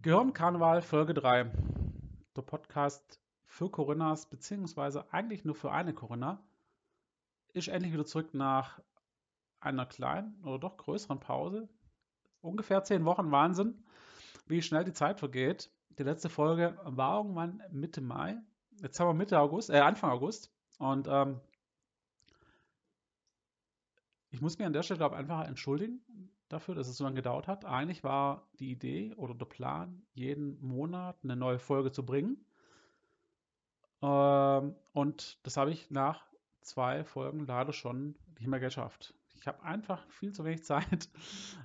Gehirnkarneval 0.00 0.80
Folge 0.80 1.12
3. 1.12 1.50
Der 2.36 2.42
Podcast 2.42 3.20
für 3.46 3.68
Corinnas, 3.68 4.30
beziehungsweise 4.30 5.12
eigentlich 5.12 5.44
nur 5.44 5.56
für 5.56 5.72
eine 5.72 5.92
Corinna, 5.92 6.40
ist 7.52 7.66
endlich 7.66 7.92
wieder 7.92 8.06
zurück 8.06 8.32
nach 8.32 8.80
einer 9.58 9.86
kleinen 9.86 10.40
oder 10.44 10.60
doch 10.60 10.76
größeren 10.76 11.18
Pause. 11.18 11.68
Ungefähr 12.42 12.84
zehn 12.84 13.04
Wochen 13.06 13.32
Wahnsinn, 13.32 13.82
wie 14.46 14.62
schnell 14.62 14.84
die 14.84 14.92
Zeit 14.92 15.18
vergeht. 15.18 15.68
Die 15.98 16.04
letzte 16.04 16.28
Folge 16.28 16.78
war 16.84 17.16
irgendwann 17.16 17.60
Mitte 17.72 18.00
Mai. 18.00 18.36
Jetzt 18.80 19.00
haben 19.00 19.08
wir 19.08 19.14
Mitte 19.14 19.40
August, 19.40 19.68
äh, 19.68 19.80
Anfang 19.80 20.10
August. 20.10 20.52
Und 20.78 21.08
ähm, 21.10 21.40
ich 24.30 24.40
muss 24.40 24.58
mich 24.58 24.66
an 24.66 24.72
der 24.72 24.84
Stelle, 24.84 24.98
glaube 24.98 25.16
ich, 25.16 25.18
einfach 25.18 25.48
entschuldigen 25.48 26.04
dafür, 26.48 26.74
dass 26.74 26.88
es 26.88 26.96
so 26.96 27.04
lange 27.04 27.16
gedauert 27.16 27.48
hat. 27.48 27.64
Eigentlich 27.64 28.04
war 28.04 28.48
die 28.58 28.70
Idee 28.70 29.14
oder 29.16 29.34
der 29.34 29.46
Plan, 29.46 30.02
jeden 30.14 30.60
Monat 30.64 31.18
eine 31.22 31.36
neue 31.36 31.58
Folge 31.58 31.92
zu 31.92 32.04
bringen. 32.04 32.44
Ähm, 34.02 34.74
und 34.92 35.38
das 35.44 35.56
habe 35.56 35.70
ich 35.70 35.90
nach 35.90 36.24
zwei 36.60 37.04
Folgen 37.04 37.46
leider 37.46 37.72
schon 37.72 38.16
nicht 38.38 38.48
mehr 38.48 38.60
geschafft. 38.60 39.14
Ich 39.34 39.46
habe 39.46 39.62
einfach 39.62 40.06
viel 40.08 40.32
zu 40.32 40.44
wenig 40.44 40.64
Zeit. 40.64 41.08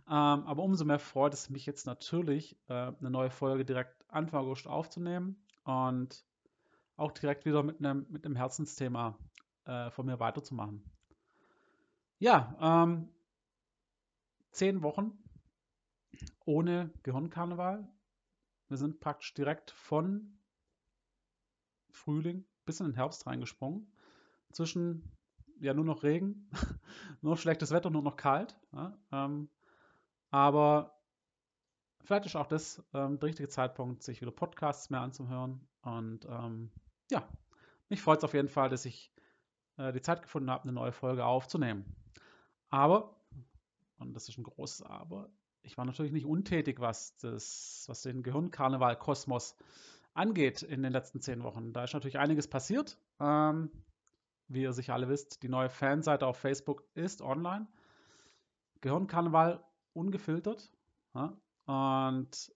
Ähm, 0.08 0.46
aber 0.46 0.64
umso 0.64 0.86
mehr 0.86 1.00
freut 1.00 1.34
es 1.34 1.50
mich 1.50 1.66
jetzt 1.66 1.86
natürlich, 1.86 2.58
äh, 2.68 2.74
eine 2.74 3.10
neue 3.10 3.30
Folge 3.30 3.66
direkt 3.66 4.06
Anfang 4.10 4.42
August 4.42 4.68
aufzunehmen 4.68 5.44
und 5.64 6.24
auch 6.96 7.12
direkt 7.12 7.46
wieder 7.46 7.64
mit 7.64 7.80
einem, 7.80 8.06
mit 8.10 8.26
einem 8.26 8.36
Herzensthema 8.36 9.18
äh, 9.66 9.90
von 9.90 10.06
mir 10.06 10.20
weiterzumachen. 10.20 10.84
Ja, 12.20 12.56
ähm, 12.62 13.10
zehn 14.54 14.82
Wochen 14.84 15.18
ohne 16.46 16.92
Gehirnkarneval. 17.04 17.88
Wir 18.70 18.78
sind 18.78 19.00
praktisch 19.00 19.34
direkt 19.34 19.72
von 19.72 20.40
Frühling 21.90 22.46
bis 22.66 22.80
in 22.80 22.88
den 22.88 22.96
Herbst 22.96 23.28
reingesprungen. 23.28 23.92
Zwischen 24.52 25.18
ja 25.60 25.74
nur 25.74 25.86
noch 25.86 26.04
Regen, 26.04 26.50
nur 27.22 27.34
noch 27.34 27.40
schlechtes 27.40 27.72
Wetter, 27.72 27.90
nur 27.90 28.02
noch 28.02 28.18
kalt. 28.18 28.60
Ja, 28.72 28.98
ähm, 29.12 29.50
aber 30.30 31.00
vielleicht 32.02 32.26
ist 32.26 32.36
auch 32.36 32.48
das 32.48 32.84
ähm, 32.94 33.20
der 33.20 33.30
richtige 33.30 33.50
Zeitpunkt, 33.50 34.04
sich 34.04 34.22
wieder 34.22 34.32
Podcasts 34.32 34.90
mehr 34.90 35.02
anzuhören. 35.02 35.68
Und 35.82 36.26
ähm, 36.30 36.72
ja, 37.12 37.28
mich 37.90 38.02
freut 38.02 38.20
es 38.20 38.24
auf 38.24 38.34
jeden 38.34 38.50
Fall, 38.50 38.70
dass 38.70 38.86
ich 38.86 39.14
äh, 39.78 39.92
die 39.94 40.02
Zeit 40.02 40.22
gefunden 40.22 40.50
habe, 40.52 40.64
eine 40.64 40.74
neue 40.74 40.92
Folge 40.92 41.26
aufzunehmen. 41.26 41.96
Aber 42.70 43.16
und 43.98 44.14
das 44.14 44.30
ist 44.30 44.38
ein 44.38 44.44
großes 44.44 44.84
Aber, 44.84 45.30
ich 45.62 45.78
war 45.78 45.86
natürlich 45.86 46.12
nicht 46.12 46.26
untätig, 46.26 46.80
was, 46.80 47.16
das, 47.18 47.86
was 47.88 48.02
den 48.02 48.24
Gehirnkarneval-Kosmos 48.24 49.56
angeht 50.14 50.62
in 50.62 50.84
den 50.84 50.92
letzten 50.92 51.22
zehn 51.22 51.44
Wochen. 51.44 51.74
Da 51.74 51.86
ist 51.86 51.94
natürlich 51.94 52.20
einiges 52.20 52.48
passiert. 52.48 52.98
Ähm, 53.20 53.72
wie 54.48 54.62
ihr 54.62 54.74
sicher 54.74 54.94
alle 54.94 55.10
wisst, 55.10 55.42
die 55.42 55.50
neue 55.50 55.70
Fanseite 55.70 56.28
auf 56.28 56.38
Facebook 56.38 56.84
ist 56.94 57.22
online. 57.22 57.68
Gehirnkarneval 58.82 59.64
ungefiltert. 59.94 60.72
Ja? 61.16 61.38
Und 61.66 62.54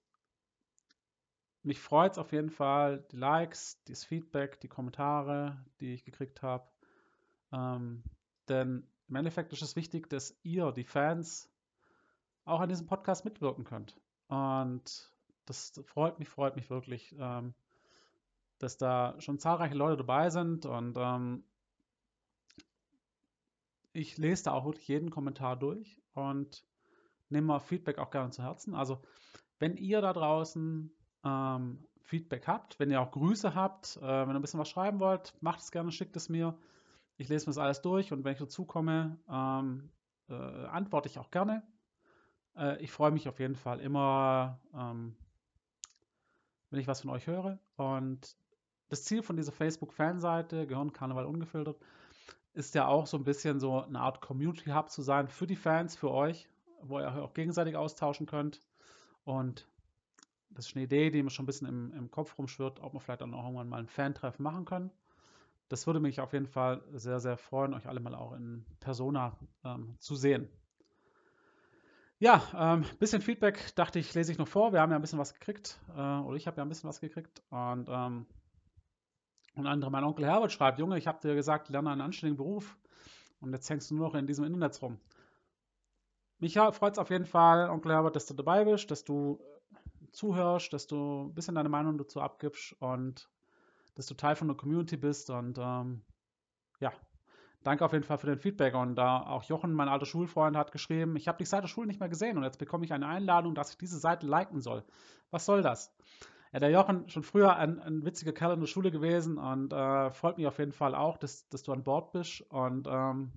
mich 1.64 1.80
freut 1.80 2.14
es 2.14 2.18
auf 2.18 2.32
jeden 2.32 2.50
Fall, 2.50 3.06
die 3.12 3.18
Likes, 3.18 3.82
das 3.86 4.04
Feedback, 4.04 4.60
die 4.60 4.68
Kommentare, 4.68 5.66
die 5.80 5.94
ich 5.94 6.04
gekriegt 6.04 6.42
habe. 6.42 6.70
Ähm, 7.52 8.04
denn 8.50 8.88
im 9.08 9.16
Endeffekt 9.16 9.54
ist 9.54 9.62
es 9.62 9.76
wichtig, 9.76 10.10
dass 10.10 10.38
ihr, 10.44 10.72
die 10.72 10.84
Fans, 10.84 11.50
auch 12.46 12.62
an 12.62 12.70
diesem 12.70 12.88
Podcast 12.88 13.26
mitwirken 13.26 13.66
könnt. 13.66 14.00
Und 14.28 15.12
das 15.46 15.74
freut 15.86 16.20
mich, 16.20 16.30
freut 16.30 16.56
mich 16.56 16.70
wirklich, 16.70 17.16
ähm, 17.20 17.54
dass 18.60 18.78
da 18.78 19.16
schon 19.20 19.40
zahlreiche 19.40 19.76
Leute 19.76 19.98
dabei 19.98 20.30
sind. 20.30 20.66
Und 20.66 20.98
ähm, 20.98 21.44
ich 23.94 24.18
lese 24.18 24.46
da 24.46 24.52
auch 24.52 24.66
wirklich 24.66 24.88
jeden 24.88 25.10
Kommentar 25.10 25.58
durch 25.58 26.02
und 26.14 26.66
nehme 27.30 27.48
mal 27.48 27.60
Feedback 27.60 27.98
auch 27.98 28.12
gerne 28.12 28.32
zu 28.32 28.44
Herzen. 28.44 28.76
Also, 28.76 29.02
wenn 29.60 29.76
ihr 29.76 30.02
da 30.02 30.14
draußen 30.14 30.92
ähm, 31.24 31.86
Feedback 32.02 32.48
habt, 32.48 32.80
wenn 32.80 32.92
ihr 32.92 33.02
auch 33.02 33.12
Grüße 33.12 33.56
habt, 33.56 33.98
äh, 33.98 34.02
wenn 34.02 34.30
ihr 34.30 34.36
ein 34.36 34.42
bisschen 34.42 34.60
was 34.60 34.70
schreiben 34.70 35.00
wollt, 35.00 35.34
macht 35.42 35.60
es 35.60 35.72
gerne, 35.72 35.92
schickt 35.92 36.16
es 36.16 36.30
mir. 36.30 36.58
Ich 37.18 37.30
lese 37.30 37.46
mir 37.46 37.52
das 37.52 37.58
alles 37.58 37.82
durch 37.82 38.14
und 38.14 38.24
wenn 38.24 38.34
ich 38.34 38.40
dazu 38.40 38.66
komme, 38.66 39.18
ähm, 39.28 39.90
äh, 40.30 40.34
antworte 40.34 41.10
ich 41.10 41.18
auch 41.18 41.32
gerne. 41.32 41.64
Äh, 42.56 42.82
ich 42.82 42.92
freue 42.92 43.12
mich 43.12 43.28
auf 43.28 43.40
jeden 43.40 43.56
Fall 43.56 43.80
immer, 43.80 44.60
ähm, 44.74 45.16
wenn 46.70 46.80
ich 46.80 46.88
was 46.88 47.02
von 47.02 47.10
euch 47.10 47.26
höre. 47.26 47.58
Und 47.76 48.38
das 48.90 49.04
Ziel 49.04 49.24
von 49.24 49.36
dieser 49.36 49.52
Facebook-Fanseite, 49.52 50.68
Gehirn 50.68 50.94
Karneval 50.94 51.26
ungefiltert, 51.26 51.80
ist 52.54 52.76
ja 52.76 52.88
auch 52.88 53.08
so 53.08 53.18
ein 53.18 53.24
bisschen 53.24 53.60
so 53.60 53.82
eine 53.82 54.00
Art 54.00 54.22
Community-Hub 54.22 54.92
zu 54.92 55.02
sein 55.02 55.28
für 55.28 55.48
die 55.48 55.56
Fans, 55.56 55.96
für 55.96 56.12
euch, 56.12 56.48
wo 56.84 57.00
ihr 57.00 57.24
auch 57.24 57.34
gegenseitig 57.34 57.76
austauschen 57.76 58.28
könnt. 58.28 58.62
Und 59.24 59.68
das 60.52 60.68
ist 60.68 60.76
eine 60.76 60.86
Idee, 60.86 61.10
die 61.10 61.24
mir 61.24 61.32
schon 61.32 61.44
ein 61.44 61.48
bisschen 61.48 61.68
im, 61.68 61.94
im 61.94 62.12
Kopf 62.12 62.38
rumschwirrt, 62.38 62.80
ob 62.80 62.94
wir 62.94 63.00
vielleicht 63.00 63.22
dann 63.22 63.34
auch 63.34 63.44
irgendwann 63.44 63.70
mal 63.70 63.80
ein 63.80 63.88
Fan-Treffen 63.88 64.44
machen 64.44 64.66
können 64.66 64.92
das 65.70 65.88
würde 65.88 66.00
mich 66.00 66.20
auf 66.20 66.34
jeden 66.34 66.48
Fall 66.48 66.84
sehr, 66.94 67.20
sehr 67.20 67.38
freuen, 67.38 67.74
euch 67.74 67.88
alle 67.88 68.00
mal 68.00 68.16
auch 68.16 68.34
in 68.34 68.66
Persona 68.80 69.38
ähm, 69.64 69.96
zu 70.00 70.16
sehen. 70.16 70.50
Ja, 72.20 72.42
ein 72.54 72.84
ähm, 72.84 72.90
bisschen 73.00 73.22
Feedback 73.22 73.76
dachte 73.76 74.00
ich, 74.00 74.14
lese 74.16 74.32
ich 74.32 74.38
noch 74.40 74.48
vor. 74.48 74.74
Wir 74.74 74.82
haben 74.82 74.90
ja 74.90 74.96
ein 74.96 75.02
bisschen 75.02 75.20
was 75.20 75.34
gekriegt, 75.34 75.80
äh, 75.96 76.20
oder 76.20 76.36
ich 76.36 76.48
habe 76.48 76.58
ja 76.58 76.64
ein 76.64 76.70
bisschen 76.70 76.90
was 76.90 77.00
gekriegt. 77.00 77.44
Und 77.50 77.88
ähm, 77.90 78.26
und 79.58 79.66
andere, 79.66 79.90
mein 79.90 80.04
Onkel 80.04 80.26
Herbert 80.26 80.52
schreibt, 80.52 80.78
Junge, 80.78 81.00
ich 81.00 81.08
habe 81.08 81.20
dir 81.20 81.34
gesagt, 81.34 81.70
lerne 81.70 81.90
einen 81.90 82.02
anständigen 82.02 82.38
Beruf. 82.38 82.78
Und 83.40 83.54
jetzt 83.54 83.70
hängst 83.70 83.90
du 83.90 83.96
nur 83.96 84.08
noch 84.08 84.16
in 84.16 84.28
diesem 84.28 84.46
Internet 84.46 84.80
rum. 84.82 85.00
Mich 86.38 86.54
freut 86.54 86.94
es 86.94 87.00
auf 87.00 87.10
jeden 87.10 87.26
Fall, 87.26 87.70
Onkel 87.70 87.92
Herbert, 87.92 88.16
dass 88.16 88.28
du 88.28 88.36
dabei 88.36 88.66
bist, 88.66 88.92
dass 88.92 89.04
du 89.04 89.40
zuhörst, 90.12 90.74
dass 90.74 90.86
du 90.86 91.26
ein 91.26 91.34
bisschen 91.34 91.56
deine 91.56 91.70
Meinung 91.70 91.98
dazu 91.98 92.22
abgibst 92.22 92.74
und 92.80 93.30
dass 93.98 94.06
du 94.06 94.14
Teil 94.14 94.36
von 94.36 94.48
der 94.48 94.56
Community 94.56 94.96
bist 94.96 95.32
und 95.32 95.58
ähm, 95.58 96.04
ja, 96.80 96.94
danke 97.64 97.84
auf 97.84 97.94
jeden 97.94 98.04
Fall 98.04 98.20
für 98.20 98.28
den 98.28 98.38
Feedback. 98.38 98.76
Und 98.76 98.96
da 98.96 99.22
auch 99.22 99.44
Jochen, 99.44 99.74
mein 99.74 99.90
alter 99.90 100.06
Schulfreund, 100.06 100.56
hat 100.56 100.72
geschrieben, 100.72 101.16
ich 101.16 101.28
habe 101.28 101.40
dich 101.40 101.50
seit 101.50 101.64
der 101.64 101.68
Schule 101.68 101.88
nicht 101.88 102.00
mehr 102.00 102.08
gesehen 102.08 102.38
und 102.38 102.44
jetzt 102.44 102.60
bekomme 102.60 102.86
ich 102.86 102.94
eine 102.94 103.08
Einladung, 103.08 103.56
dass 103.56 103.72
ich 103.72 103.78
diese 103.78 103.98
Seite 103.98 104.28
liken 104.28 104.62
soll. 104.62 104.84
Was 105.32 105.46
soll 105.46 105.64
das? 105.64 105.92
Ja, 106.54 106.60
der 106.60 106.70
Jochen 106.70 107.10
schon 107.10 107.24
früher 107.24 107.56
ein, 107.56 107.80
ein 107.80 108.06
witziger 108.06 108.34
Kerl 108.34 108.54
in 108.54 108.60
der 108.60 108.68
Schule 108.68 108.92
gewesen 108.92 109.40
und 109.40 109.74
äh, 109.74 110.12
freut 110.12 110.38
mich 110.38 110.46
auf 110.46 110.60
jeden 110.60 110.72
Fall 110.72 110.94
auch, 110.94 111.18
dass, 111.18 111.50
dass 111.50 111.64
du 111.64 111.74
an 111.74 111.84
Bord 111.84 112.12
bist 112.12 112.42
und 112.52 112.88
ähm, 112.88 113.32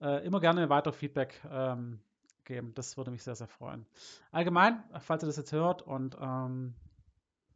äh, 0.00 0.24
immer 0.24 0.38
gerne 0.38 0.70
weiter 0.70 0.92
Feedback 0.92 1.40
ähm, 1.50 2.00
geben. 2.44 2.72
Das 2.76 2.96
würde 2.96 3.10
mich 3.10 3.24
sehr, 3.24 3.34
sehr 3.34 3.48
freuen. 3.48 3.86
Allgemein, 4.30 4.84
falls 5.00 5.24
ihr 5.24 5.26
das 5.26 5.36
jetzt 5.36 5.52
hört 5.52 5.82
und 5.82 6.16
ähm, 6.20 6.74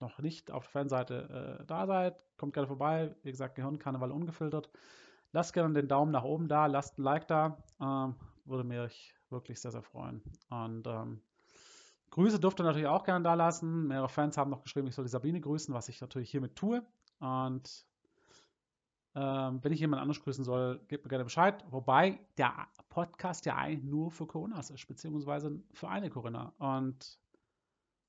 noch 0.00 0.18
nicht 0.18 0.50
auf 0.50 0.64
der 0.64 0.70
Fanseite 0.70 1.58
äh, 1.60 1.64
da 1.66 1.86
seid, 1.86 2.24
kommt 2.36 2.54
gerne 2.54 2.66
vorbei. 2.66 3.14
Wie 3.22 3.30
gesagt, 3.30 3.54
Gehirnkarneval 3.56 4.12
ungefiltert. 4.12 4.70
Lasst 5.32 5.52
gerne 5.52 5.74
den 5.74 5.88
Daumen 5.88 6.12
nach 6.12 6.24
oben 6.24 6.48
da, 6.48 6.66
lasst 6.66 6.98
ein 6.98 7.02
Like 7.02 7.28
da. 7.28 7.62
Ähm, 7.80 8.14
würde 8.44 8.64
mich 8.64 9.14
wirklich 9.30 9.60
sehr, 9.60 9.72
sehr 9.72 9.82
freuen. 9.82 10.22
Und 10.48 10.86
ähm, 10.86 11.20
Grüße 12.10 12.40
dürft 12.40 12.60
ihr 12.60 12.64
natürlich 12.64 12.86
auch 12.86 13.04
gerne 13.04 13.22
da 13.22 13.34
lassen. 13.34 13.88
Mehrere 13.88 14.08
Fans 14.08 14.38
haben 14.38 14.50
noch 14.50 14.62
geschrieben, 14.62 14.88
ich 14.88 14.94
soll 14.94 15.04
die 15.04 15.10
Sabine 15.10 15.40
grüßen, 15.40 15.74
was 15.74 15.88
ich 15.88 16.00
natürlich 16.00 16.30
hiermit 16.30 16.56
tue. 16.56 16.82
Und 17.20 17.86
ähm, 19.14 19.58
wenn 19.62 19.72
ich 19.72 19.80
jemand 19.80 20.00
anders 20.00 20.20
grüßen 20.20 20.44
soll, 20.44 20.80
gebt 20.88 21.04
mir 21.04 21.10
gerne 21.10 21.24
Bescheid. 21.24 21.64
Wobei 21.70 22.20
der 22.38 22.68
Podcast 22.88 23.46
ja 23.46 23.56
eigentlich 23.56 23.84
nur 23.84 24.10
für 24.10 24.26
Coronas 24.26 24.70
ist, 24.70 24.86
beziehungsweise 24.86 25.60
für 25.72 25.88
eine 25.88 26.08
Corinna. 26.08 26.52
Und 26.58 27.18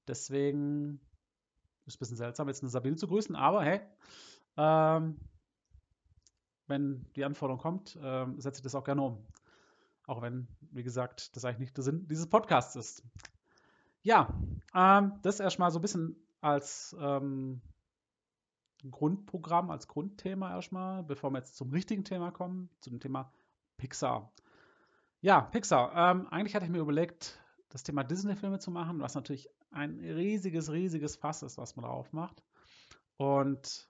deswegen 0.07 1.01
ist 1.89 1.97
ein 1.97 1.99
bisschen 1.99 2.17
seltsam, 2.17 2.47
jetzt 2.47 2.63
eine 2.63 2.69
Sabine 2.69 2.95
zu 2.95 3.07
grüßen, 3.07 3.35
aber 3.35 3.63
hey, 3.63 3.81
ähm, 4.57 5.17
wenn 6.67 7.05
die 7.15 7.25
Anforderung 7.25 7.59
kommt, 7.59 7.97
ähm, 8.01 8.39
setze 8.39 8.59
ich 8.59 8.63
das 8.63 8.75
auch 8.75 8.83
gerne 8.83 9.01
um. 9.01 9.25
Auch 10.05 10.21
wenn, 10.21 10.47
wie 10.71 10.83
gesagt, 10.83 11.35
das 11.35 11.45
eigentlich 11.45 11.59
nicht 11.59 11.77
der 11.77 11.83
Sinn 11.83 12.07
dieses 12.07 12.27
Podcasts 12.27 12.75
ist. 12.75 13.03
Ja, 14.01 14.33
ähm, 14.73 15.13
das 15.21 15.39
erstmal 15.39 15.71
so 15.71 15.79
ein 15.79 15.81
bisschen 15.81 16.15
als 16.41 16.95
ähm, 16.99 17.61
Grundprogramm, 18.89 19.69
als 19.71 19.87
Grundthema 19.87 20.55
erstmal, 20.55 21.03
bevor 21.03 21.31
wir 21.31 21.39
jetzt 21.39 21.57
zum 21.57 21.71
richtigen 21.71 22.05
Thema 22.05 22.31
kommen, 22.31 22.69
zu 22.79 22.89
dem 22.89 22.99
Thema 22.99 23.31
Pixar. 23.77 24.31
Ja, 25.21 25.41
Pixar. 25.41 25.91
Ähm, 25.95 26.27
eigentlich 26.27 26.55
hatte 26.55 26.65
ich 26.65 26.71
mir 26.71 26.79
überlegt, 26.79 27.39
das 27.69 27.83
Thema 27.83 28.03
Disney-Filme 28.03 28.59
zu 28.59 28.71
machen, 28.71 28.99
was 29.01 29.15
natürlich 29.15 29.49
ein 29.71 29.99
riesiges, 29.99 30.71
riesiges 30.71 31.15
Fass 31.15 31.43
ist, 31.43 31.57
was 31.57 31.75
man 31.75 31.83
da 31.83 31.89
aufmacht. 31.91 32.43
Und 33.17 33.89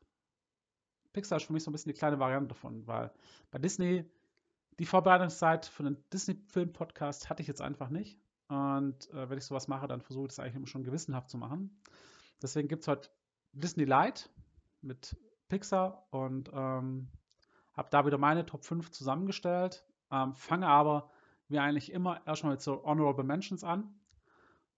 Pixar 1.13 1.37
ist 1.37 1.45
für 1.45 1.53
mich 1.53 1.63
so 1.63 1.69
ein 1.69 1.73
bisschen 1.73 1.91
die 1.91 1.97
kleine 1.97 2.19
Variante 2.19 2.49
davon, 2.49 2.85
weil 2.87 3.11
bei 3.51 3.59
Disney 3.59 4.05
die 4.79 4.85
Vorbereitungszeit 4.85 5.65
für 5.65 5.83
einen 5.83 6.03
Disney-Film-Podcast 6.13 7.29
hatte 7.29 7.41
ich 7.41 7.47
jetzt 7.47 7.61
einfach 7.61 7.89
nicht. 7.89 8.17
Und 8.47 9.09
äh, 9.11 9.29
wenn 9.29 9.37
ich 9.37 9.45
sowas 9.45 9.67
mache, 9.67 9.87
dann 9.87 10.01
versuche 10.01 10.25
ich 10.25 10.29
das 10.29 10.39
eigentlich 10.39 10.55
immer 10.55 10.67
schon 10.67 10.83
gewissenhaft 10.83 11.29
zu 11.29 11.37
machen. 11.37 11.81
Deswegen 12.41 12.69
gibt 12.69 12.83
es 12.83 12.87
heute 12.87 13.09
Disney 13.51 13.83
Light 13.83 14.29
mit 14.81 15.17
Pixar 15.49 16.07
und 16.11 16.49
ähm, 16.53 17.09
habe 17.73 17.89
da 17.91 18.05
wieder 18.05 18.17
meine 18.17 18.45
Top 18.45 18.63
5 18.63 18.89
zusammengestellt. 18.91 19.85
Ähm, 20.11 20.33
fange 20.35 20.67
aber 20.67 21.11
wie 21.49 21.59
eigentlich 21.59 21.91
immer 21.91 22.25
erstmal 22.25 22.53
mit 22.53 22.61
so 22.61 22.83
Honorable 22.83 23.25
Mentions 23.25 23.63
an. 23.63 23.98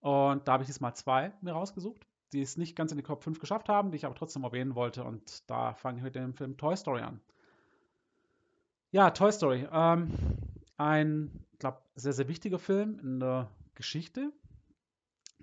Und 0.02 0.48
da 0.48 0.54
habe 0.54 0.64
ich 0.64 0.68
diesmal 0.68 0.96
zwei 0.96 1.32
mir 1.42 1.54
rausgesucht, 1.54 2.06
die 2.34 2.42
es 2.42 2.58
nicht 2.58 2.76
ganz 2.76 2.92
in 2.92 2.98
die 2.98 3.04
Top 3.04 3.24
5 3.24 3.40
geschafft 3.40 3.70
haben, 3.70 3.92
die 3.92 3.98
ich 3.98 4.06
aber 4.06 4.16
trotzdem 4.16 4.44
erwähnen 4.44 4.76
wollte. 4.76 5.04
Und 5.04 5.50
da 5.50 5.74
fange 5.74 6.00
ich 6.00 6.04
mit 6.04 6.16
dem 6.16 6.34
Film 6.34 6.58
Toy 6.58 6.76
Story 6.76 7.02
an. 7.02 7.22
Ja, 8.92 9.12
Toy 9.12 9.32
Story. 9.32 9.68
Ähm, 9.72 10.12
ein, 10.78 11.46
ich 11.54 11.60
glaube, 11.60 11.82
sehr, 11.96 12.14
sehr 12.14 12.28
wichtiger 12.28 12.60
Film 12.60 13.00
in 13.00 13.20
der 13.20 13.50
Geschichte 13.76 14.34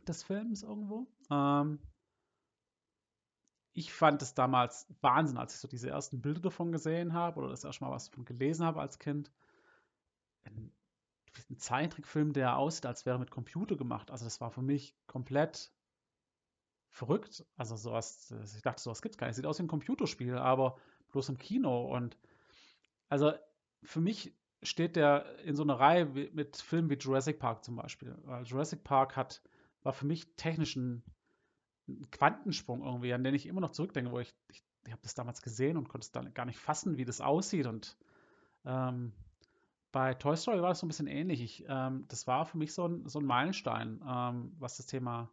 des 0.06 0.24
Films 0.24 0.62
irgendwo. 0.64 1.06
Ähm, 1.30 1.78
ich 3.72 3.92
fand 3.92 4.20
es 4.22 4.34
damals 4.34 4.88
Wahnsinn, 5.02 5.38
als 5.38 5.54
ich 5.54 5.60
so 5.60 5.68
diese 5.68 5.88
ersten 5.88 6.20
Bilder 6.20 6.40
davon 6.40 6.72
gesehen 6.72 7.12
habe 7.12 7.38
oder 7.38 7.50
das 7.50 7.62
erste 7.62 7.84
Mal 7.84 7.92
was 7.92 8.10
davon 8.10 8.24
gelesen 8.24 8.66
habe 8.66 8.80
als 8.80 8.98
Kind. 8.98 9.30
Ein 11.50 11.58
Zeichentrickfilm, 11.58 12.32
der 12.32 12.56
aussieht, 12.56 12.86
als 12.86 13.06
wäre 13.06 13.18
mit 13.18 13.30
Computer 13.30 13.76
gemacht. 13.76 14.10
Also 14.10 14.24
das 14.24 14.40
war 14.40 14.50
für 14.50 14.62
mich 14.62 14.96
komplett 15.06 15.72
verrückt. 16.90 17.44
Also 17.56 17.76
sowas, 17.76 18.34
ich 18.54 18.62
dachte, 18.62 18.82
sowas 18.82 19.02
gibt 19.02 19.14
es 19.14 19.18
gar 19.18 19.26
nicht. 19.26 19.36
Sieht 19.36 19.46
aus 19.46 19.58
wie 19.58 19.64
ein 19.64 19.68
Computerspiel, 19.68 20.36
aber 20.36 20.78
bloß 21.12 21.28
im 21.30 21.38
Kino. 21.38 21.94
Und 21.94 22.18
also 23.08 23.32
für 23.82 24.00
mich 24.00 24.34
steht 24.62 24.96
der 24.96 25.38
in 25.44 25.54
so 25.54 25.62
einer 25.62 25.78
Reihe 25.78 26.06
mit 26.06 26.56
Filmen 26.56 26.90
wie 26.90 26.96
Jurassic 26.96 27.38
Park 27.38 27.64
zum 27.64 27.76
Beispiel. 27.76 28.16
Weil 28.24 28.44
Jurassic 28.44 28.82
Park 28.84 29.16
hat, 29.16 29.42
war 29.82 29.92
für 29.92 30.06
mich 30.06 30.34
technisch 30.36 30.76
ein, 30.76 31.02
Quantensprung 32.10 32.82
irgendwie, 32.82 33.12
an 33.12 33.24
den 33.24 33.34
ich 33.34 33.46
immer 33.46 33.60
noch 33.60 33.70
zurückdenke, 33.70 34.10
wo 34.10 34.20
ich, 34.20 34.34
ich, 34.48 34.62
ich 34.84 34.92
habe 34.92 35.02
das 35.02 35.14
damals 35.14 35.42
gesehen 35.42 35.76
und 35.76 35.88
konnte 35.88 36.04
es 36.04 36.12
dann 36.12 36.34
gar 36.34 36.44
nicht 36.44 36.58
fassen, 36.58 36.98
wie 36.98 37.04
das 37.04 37.20
aussieht. 37.20 37.66
Und 37.66 37.96
ähm, 38.64 39.12
bei 39.92 40.14
Toy 40.14 40.36
Story 40.36 40.60
war 40.60 40.68
das 40.68 40.80
so 40.80 40.86
ein 40.86 40.88
bisschen 40.88 41.06
ähnlich. 41.06 41.40
Ich, 41.40 41.64
ähm, 41.68 42.04
das 42.08 42.26
war 42.26 42.46
für 42.46 42.58
mich 42.58 42.74
so 42.74 42.86
ein, 42.86 43.08
so 43.08 43.18
ein 43.18 43.24
Meilenstein, 43.24 44.02
ähm, 44.06 44.54
was 44.58 44.76
das 44.76 44.86
Thema 44.86 45.30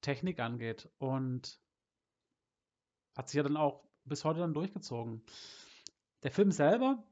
Technik 0.00 0.40
angeht. 0.40 0.90
Und 0.98 1.60
hat 3.16 3.28
sich 3.28 3.36
ja 3.36 3.42
dann 3.42 3.56
auch 3.56 3.84
bis 4.04 4.24
heute 4.24 4.40
dann 4.40 4.54
durchgezogen. 4.54 5.22
Der 6.22 6.30
Film 6.30 6.50
selber 6.50 7.02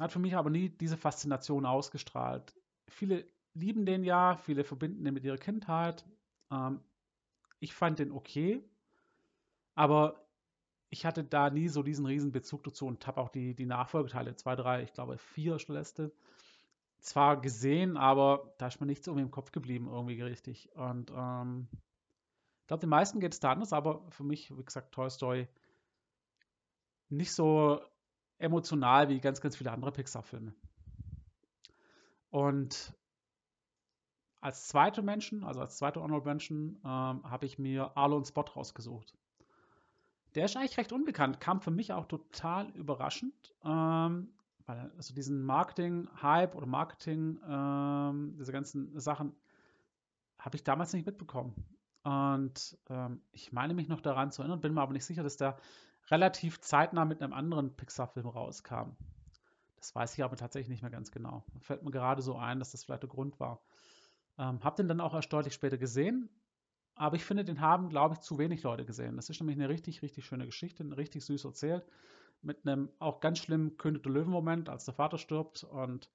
hat 0.00 0.12
für 0.12 0.18
mich 0.18 0.36
aber 0.36 0.50
nie 0.50 0.70
diese 0.70 0.96
Faszination 0.96 1.66
ausgestrahlt. 1.66 2.54
Viele 2.88 3.28
lieben 3.52 3.86
den 3.86 4.02
ja, 4.02 4.36
viele 4.36 4.64
verbinden 4.64 5.04
den 5.04 5.14
mit 5.14 5.24
ihrer 5.24 5.38
Kindheit. 5.38 6.04
Ähm, 6.50 6.80
ich 7.60 7.74
fand 7.74 7.98
den 7.98 8.12
okay, 8.12 8.68
aber 9.74 10.23
ich 10.94 11.04
hatte 11.04 11.24
da 11.24 11.50
nie 11.50 11.66
so 11.66 11.82
diesen 11.82 12.06
riesen 12.06 12.30
Bezug 12.30 12.62
dazu 12.62 12.86
und 12.86 13.04
habe 13.08 13.20
auch 13.20 13.28
die, 13.28 13.56
die 13.56 13.66
Nachfolgeteile, 13.66 14.36
zwei, 14.36 14.54
drei, 14.54 14.84
ich 14.84 14.92
glaube 14.92 15.18
vier 15.18 15.58
Letzte, 15.66 16.12
zwar 17.00 17.40
gesehen, 17.40 17.96
aber 17.96 18.54
da 18.58 18.68
ist 18.68 18.80
mir 18.80 18.86
nichts 18.86 19.04
irgendwie 19.08 19.24
im 19.24 19.32
Kopf 19.32 19.50
geblieben, 19.50 19.88
irgendwie 19.88 20.22
richtig. 20.22 20.70
Und 20.76 21.10
ähm, 21.10 21.66
ich 22.60 22.66
glaube, 22.68 22.80
den 22.80 22.90
meisten 22.90 23.18
geht 23.18 23.32
es 23.32 23.40
da 23.40 23.50
anders, 23.50 23.72
aber 23.72 24.08
für 24.10 24.22
mich, 24.22 24.56
wie 24.56 24.64
gesagt, 24.64 24.94
Toy 24.94 25.10
Story 25.10 25.48
nicht 27.08 27.32
so 27.32 27.80
emotional 28.38 29.08
wie 29.08 29.18
ganz, 29.18 29.40
ganz 29.40 29.56
viele 29.56 29.72
andere 29.72 29.90
Pixar-Filme. 29.90 30.54
Und 32.30 32.94
als 34.40 34.68
zweite 34.68 35.02
Menschen, 35.02 35.42
also 35.42 35.58
als 35.58 35.76
zweite 35.76 36.00
Honorable 36.00 36.30
Menschen, 36.30 36.76
ähm, 36.84 37.28
habe 37.28 37.46
ich 37.46 37.58
mir 37.58 37.96
Arlo 37.96 38.16
und 38.16 38.28
Spot 38.28 38.42
rausgesucht. 38.42 39.12
Der 40.34 40.46
ist 40.46 40.56
eigentlich 40.56 40.78
recht 40.78 40.92
unbekannt, 40.92 41.40
kam 41.40 41.60
für 41.60 41.70
mich 41.70 41.92
auch 41.92 42.06
total 42.06 42.70
überraschend, 42.70 43.54
ähm, 43.64 44.32
weil 44.66 44.90
also 44.96 45.14
diesen 45.14 45.42
Marketing-Hype 45.44 46.54
oder 46.54 46.66
Marketing, 46.66 47.38
ähm, 47.48 48.34
diese 48.38 48.52
ganzen 48.52 48.98
Sachen, 48.98 49.34
habe 50.38 50.56
ich 50.56 50.64
damals 50.64 50.92
nicht 50.92 51.06
mitbekommen. 51.06 51.54
Und 52.02 52.76
ähm, 52.90 53.22
ich 53.32 53.52
meine 53.52 53.74
mich 53.74 53.88
noch 53.88 54.00
daran 54.00 54.30
zu 54.30 54.42
erinnern, 54.42 54.60
bin 54.60 54.74
mir 54.74 54.82
aber 54.82 54.92
nicht 54.92 55.06
sicher, 55.06 55.22
dass 55.22 55.36
der 55.36 55.56
relativ 56.10 56.60
zeitnah 56.60 57.04
mit 57.04 57.22
einem 57.22 57.32
anderen 57.32 57.74
Pixar-Film 57.76 58.26
rauskam. 58.26 58.90
Das 59.76 59.94
weiß 59.94 60.14
ich 60.14 60.24
aber 60.24 60.36
tatsächlich 60.36 60.68
nicht 60.68 60.82
mehr 60.82 60.90
ganz 60.90 61.10
genau. 61.12 61.44
Fällt 61.60 61.82
mir 61.82 61.90
gerade 61.90 62.22
so 62.22 62.36
ein, 62.36 62.58
dass 62.58 62.72
das 62.72 62.84
vielleicht 62.84 63.02
der 63.02 63.10
Grund 63.10 63.38
war. 63.40 63.62
Ähm, 64.36 64.62
hab 64.62 64.76
den 64.76 64.88
dann 64.88 65.00
auch 65.00 65.14
erst 65.14 65.32
deutlich 65.32 65.54
später 65.54 65.78
gesehen, 65.78 66.28
aber 66.94 67.16
ich 67.16 67.24
finde, 67.24 67.44
den 67.44 67.60
haben, 67.60 67.88
glaube 67.88 68.14
ich, 68.14 68.20
zu 68.20 68.38
wenig 68.38 68.62
Leute 68.62 68.84
gesehen. 68.84 69.16
Das 69.16 69.28
ist 69.28 69.40
nämlich 69.40 69.56
eine 69.56 69.68
richtig, 69.68 70.02
richtig 70.02 70.24
schöne 70.24 70.46
Geschichte, 70.46 70.84
richtig 70.96 71.24
süß 71.24 71.44
erzählt, 71.44 71.84
mit 72.42 72.66
einem 72.66 72.90
auch 72.98 73.20
ganz 73.20 73.38
schlimmen 73.38 73.76
König 73.76 74.02
der 74.02 74.12
Löwen-Moment, 74.12 74.68
als 74.68 74.84
der 74.84 74.94
Vater 74.94 75.18
stirbt. 75.18 75.64
Und 75.64 76.10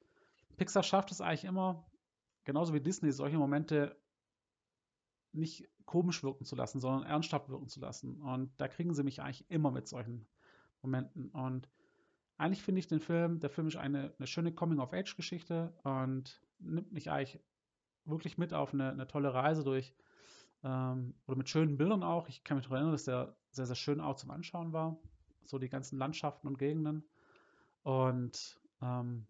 Pixar 0.57 0.83
schafft 0.83 1.11
es 1.11 1.21
eigentlich 1.21 1.45
immer, 1.45 1.85
genauso 2.45 2.73
wie 2.73 2.81
Disney, 2.81 3.11
solche 3.11 3.37
Momente 3.37 3.97
nicht 5.31 5.67
komisch 5.85 6.23
wirken 6.23 6.45
zu 6.45 6.55
lassen, 6.55 6.79
sondern 6.79 7.03
ernsthaft 7.03 7.49
wirken 7.49 7.67
zu 7.67 7.79
lassen. 7.79 8.21
Und 8.21 8.51
da 8.57 8.67
kriegen 8.67 8.93
sie 8.93 9.03
mich 9.03 9.21
eigentlich 9.21 9.49
immer 9.49 9.71
mit 9.71 9.87
solchen 9.87 10.27
Momenten. 10.81 11.29
Und 11.31 11.69
eigentlich 12.37 12.61
finde 12.61 12.79
ich 12.79 12.87
den 12.87 13.01
Film, 13.01 13.39
der 13.39 13.49
Film 13.49 13.67
ist 13.67 13.75
eine, 13.75 14.13
eine 14.17 14.27
schöne 14.27 14.53
Coming-of-Age-Geschichte 14.53 15.73
und 15.83 16.41
nimmt 16.59 16.91
mich 16.93 17.11
eigentlich 17.11 17.39
wirklich 18.05 18.37
mit 18.37 18.53
auf 18.53 18.73
eine, 18.73 18.91
eine 18.91 19.07
tolle 19.07 19.33
Reise 19.33 19.63
durch, 19.63 19.93
ähm, 20.63 21.15
oder 21.25 21.37
mit 21.37 21.49
schönen 21.49 21.77
Bildern 21.77 22.03
auch. 22.03 22.27
Ich 22.27 22.43
kann 22.43 22.57
mich 22.57 22.65
daran 22.65 22.77
erinnern, 22.77 22.93
dass 22.93 23.05
der 23.05 23.35
sehr, 23.51 23.65
sehr 23.65 23.75
schön 23.75 24.01
auch 24.01 24.15
zum 24.15 24.31
Anschauen 24.31 24.73
war. 24.73 24.97
So 25.45 25.57
die 25.57 25.69
ganzen 25.69 25.97
Landschaften 25.97 26.47
und 26.47 26.59
Gegenden. 26.59 27.03
Und 27.83 28.59
ähm, 28.81 29.25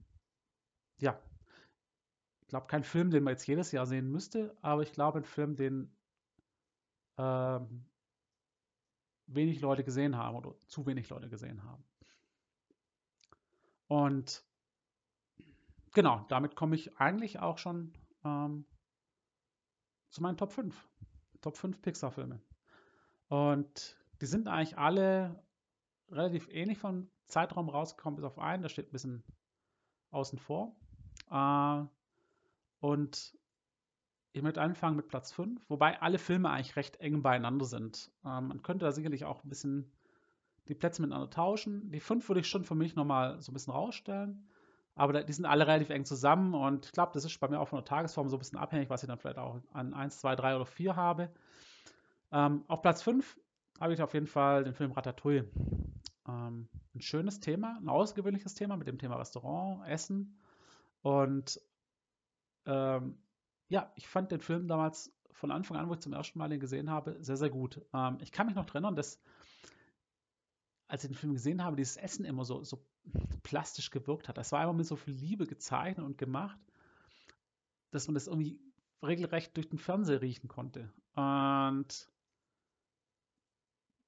ja, 1.00 1.20
ich 2.42 2.48
glaube, 2.48 2.68
kein 2.68 2.84
Film, 2.84 3.12
den 3.12 3.24
man 3.24 3.34
jetzt 3.34 3.48
jedes 3.48 3.72
Jahr 3.72 3.86
sehen 3.86 4.10
müsste, 4.10 4.58
aber 4.62 4.82
ich 4.82 4.92
glaube, 4.92 5.20
ein 5.20 5.24
Film, 5.24 5.56
den 5.56 5.96
ähm, 7.18 7.86
wenig 9.28 9.62
Leute 9.62 9.84
gesehen 9.84 10.18
haben 10.18 10.36
oder 10.36 10.58
zu 10.68 10.86
wenig 10.86 11.10
Leute 11.10 11.30
gesehen 11.30 11.64
haben. 11.64 11.84
Und 13.88 14.44
genau, 15.94 16.26
damit 16.30 16.56
komme 16.56 16.76
ich 16.76 16.98
eigentlich 16.98 17.40
auch 17.40 17.58
schon 17.58 17.94
ähm, 18.24 18.66
zu 20.10 20.22
meinen 20.22 20.38
Top 20.38 20.52
5. 20.52 20.88
Top 21.42 21.58
5 21.58 21.82
Pixar-Filme. 21.82 22.42
Und 23.28 23.98
die 24.22 24.26
sind 24.26 24.48
eigentlich 24.48 24.78
alle 24.78 25.44
relativ 26.12 26.48
ähnlich 26.50 26.78
vom 26.78 27.10
Zeitraum 27.28 27.70
rausgekommen, 27.70 28.16
bis 28.16 28.26
auf 28.26 28.40
einen, 28.40 28.64
der 28.64 28.70
steht 28.70 28.90
ein 28.90 28.92
bisschen 28.92 29.24
außen 30.12 30.40
vor. 30.40 30.76
Äh, 31.30 31.84
und 32.80 33.38
ich 34.32 34.42
möchte 34.42 34.62
anfangen 34.62 34.96
mit 34.96 35.08
Platz 35.08 35.32
5, 35.32 35.70
wobei 35.70 36.02
alle 36.02 36.18
Filme 36.18 36.50
eigentlich 36.50 36.76
recht 36.76 36.98
eng 36.98 37.22
beieinander 37.22 37.66
sind. 37.66 38.12
Ähm, 38.26 38.48
man 38.48 38.64
könnte 38.64 38.86
da 38.86 38.92
sicherlich 38.92 39.26
auch 39.26 39.44
ein 39.44 39.50
bisschen 39.50 39.92
die 40.68 40.76
Plätze 40.76 41.02
miteinander 41.02 41.30
tauschen. 41.30 41.92
Die 41.92 42.00
5 42.00 42.28
würde 42.30 42.42
ich 42.42 42.48
schon 42.48 42.64
für 42.64 42.76
mich 42.76 42.96
nochmal 42.96 43.42
so 43.42 43.52
ein 43.52 43.54
bisschen 43.54 43.74
rausstellen. 43.74 44.48
Aber 45.00 45.24
die 45.24 45.32
sind 45.32 45.46
alle 45.46 45.66
relativ 45.66 45.92
eng 45.92 46.04
zusammen 46.04 46.54
und 46.54 46.88
ich 46.88 46.92
glaube, 46.92 47.14
das 47.14 47.24
ist 47.24 47.40
bei 47.40 47.48
mir 47.48 47.62
auch 47.62 47.70
von 47.70 47.78
der 47.78 47.86
Tagesform 47.86 48.28
so 48.28 48.36
ein 48.36 48.40
bisschen 48.40 48.60
abhängig, 48.60 48.90
was 48.90 49.02
ich 49.02 49.08
dann 49.08 49.18
vielleicht 49.18 49.38
auch 49.38 49.62
an 49.72 49.94
1, 49.94 50.20
2, 50.20 50.36
3 50.36 50.58
oder 50.58 50.66
4 50.66 50.96
habe. 50.98 51.30
Ähm, 52.34 52.66
auf 52.68 52.82
Platz 52.82 53.02
5 53.04 53.40
habe 53.80 53.94
ich 53.94 54.02
auf 54.02 54.14
jeden 54.14 54.28
Fall 54.28 54.66
den 54.66 54.74
Film 54.74 54.92
Ratatouille. 54.92 55.50
Ähm, 56.28 56.68
ein 56.94 57.00
schönes 57.00 57.40
Thema, 57.40 57.78
ein 57.80 57.88
außergewöhnliches 57.88 58.56
Thema 58.56 58.76
mit 58.76 58.90
dem 58.90 58.98
Thema 58.98 59.16
Restaurant, 59.16 59.88
Essen. 59.88 60.38
Und 61.02 61.62
ähm, 62.66 63.24
ja, 63.70 63.94
ich 63.96 64.06
fand 64.06 64.34
den 64.34 64.42
Film 64.42 64.68
damals 64.68 65.16
von 65.32 65.52
Anfang 65.52 65.78
an, 65.78 65.88
wo 65.88 65.94
ich 65.94 66.02
zum 66.02 66.12
ersten 66.12 66.38
Mal 66.40 66.50
den 66.50 66.60
gesehen 66.60 66.90
habe, 66.90 67.16
sehr, 67.22 67.38
sehr 67.38 67.50
gut. 67.50 67.82
Ähm, 67.94 68.18
ich 68.20 68.34
kann 68.34 68.48
mich 68.48 68.56
noch 68.56 68.68
erinnern, 68.68 68.98
dass 68.98 69.22
als 70.90 71.06
ich 71.06 71.12
den 71.12 71.16
Film 71.16 71.34
gesehen 71.34 71.64
habe, 71.64 71.78
dieses 71.78 71.96
Essen 71.96 72.26
immer 72.26 72.44
so, 72.44 72.64
so 72.64 72.84
plastisch 73.44 73.92
gewirkt 73.92 74.28
hat. 74.28 74.38
Das 74.38 74.52
war 74.52 74.64
immer 74.64 74.74
mit 74.74 74.86
so 74.86 74.96
viel 74.96 75.14
Liebe 75.14 75.46
gezeichnet 75.46 76.06
und 76.06 76.18
gemacht, 76.18 76.60
dass 77.92 78.08
man 78.08 78.14
das 78.14 78.28
irgendwie 78.28 78.60
regelrecht 79.04 79.56
durch 79.56 79.70
den 79.70 79.80
Fernseher 79.80 80.22
riechen 80.22 80.48
konnte. 80.48 80.92
Und 81.16 82.10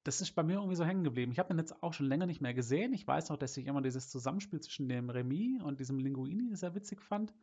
das 0.03 0.21
ist 0.21 0.33
bei 0.33 0.43
mir 0.43 0.55
irgendwie 0.55 0.75
so 0.75 0.83
hängen 0.83 1.03
geblieben. 1.03 1.31
Ich 1.31 1.39
habe 1.39 1.53
ihn 1.53 1.59
jetzt 1.59 1.83
auch 1.83 1.93
schon 1.93 2.07
länger 2.07 2.25
nicht 2.25 2.41
mehr 2.41 2.53
gesehen. 2.53 2.93
Ich 2.93 3.05
weiß 3.05 3.29
noch, 3.29 3.37
dass 3.37 3.55
ich 3.57 3.67
immer 3.67 3.81
dieses 3.81 4.09
Zusammenspiel 4.09 4.59
zwischen 4.59 4.89
dem 4.89 5.09
Remy 5.09 5.61
und 5.63 5.79
diesem 5.79 5.99
Linguini 5.99 6.55
sehr 6.55 6.73
witzig 6.73 7.01
fand. 7.01 7.33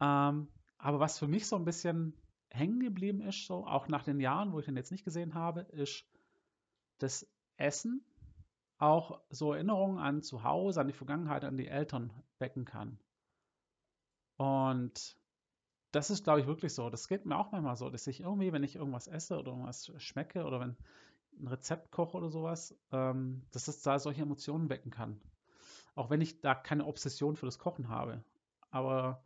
Ähm, 0.00 0.48
aber 0.78 1.00
was 1.00 1.18
für 1.18 1.28
mich 1.28 1.46
so 1.46 1.56
ein 1.56 1.66
bisschen 1.66 2.14
hängen 2.48 2.80
geblieben 2.80 3.20
ist, 3.20 3.46
so 3.46 3.66
auch 3.66 3.88
nach 3.88 4.02
den 4.02 4.20
Jahren, 4.20 4.52
wo 4.52 4.58
ich 4.58 4.64
den 4.64 4.76
jetzt 4.76 4.90
nicht 4.90 5.04
gesehen 5.04 5.34
habe, 5.34 5.60
ist 5.60 6.04
das 6.98 7.26
Essen 7.56 8.02
auch 8.80 9.20
so 9.28 9.52
Erinnerungen 9.52 9.98
an 9.98 10.22
zu 10.22 10.42
Hause, 10.42 10.80
an 10.80 10.88
die 10.88 10.94
Vergangenheit, 10.94 11.44
an 11.44 11.56
die 11.56 11.68
Eltern 11.68 12.12
wecken 12.38 12.64
kann. 12.64 12.98
Und 14.36 15.18
das 15.92 16.10
ist, 16.10 16.24
glaube 16.24 16.40
ich, 16.40 16.46
wirklich 16.46 16.74
so. 16.74 16.88
Das 16.88 17.06
geht 17.06 17.26
mir 17.26 17.36
auch 17.36 17.52
manchmal 17.52 17.76
so, 17.76 17.90
dass 17.90 18.06
ich 18.06 18.20
irgendwie, 18.20 18.52
wenn 18.52 18.64
ich 18.64 18.76
irgendwas 18.76 19.06
esse 19.06 19.38
oder 19.38 19.52
irgendwas 19.52 19.92
schmecke 19.98 20.44
oder 20.44 20.60
wenn 20.60 20.76
ein 21.38 21.48
Rezept 21.48 21.90
koche 21.90 22.16
oder 22.16 22.30
sowas, 22.30 22.74
ähm, 22.90 23.42
dass 23.52 23.68
es 23.68 23.82
da 23.82 23.98
solche 23.98 24.22
Emotionen 24.22 24.70
wecken 24.70 24.90
kann. 24.90 25.20
Auch 25.94 26.08
wenn 26.08 26.20
ich 26.20 26.40
da 26.40 26.54
keine 26.54 26.86
Obsession 26.86 27.36
für 27.36 27.46
das 27.46 27.58
Kochen 27.58 27.88
habe. 27.88 28.24
Aber 28.70 29.22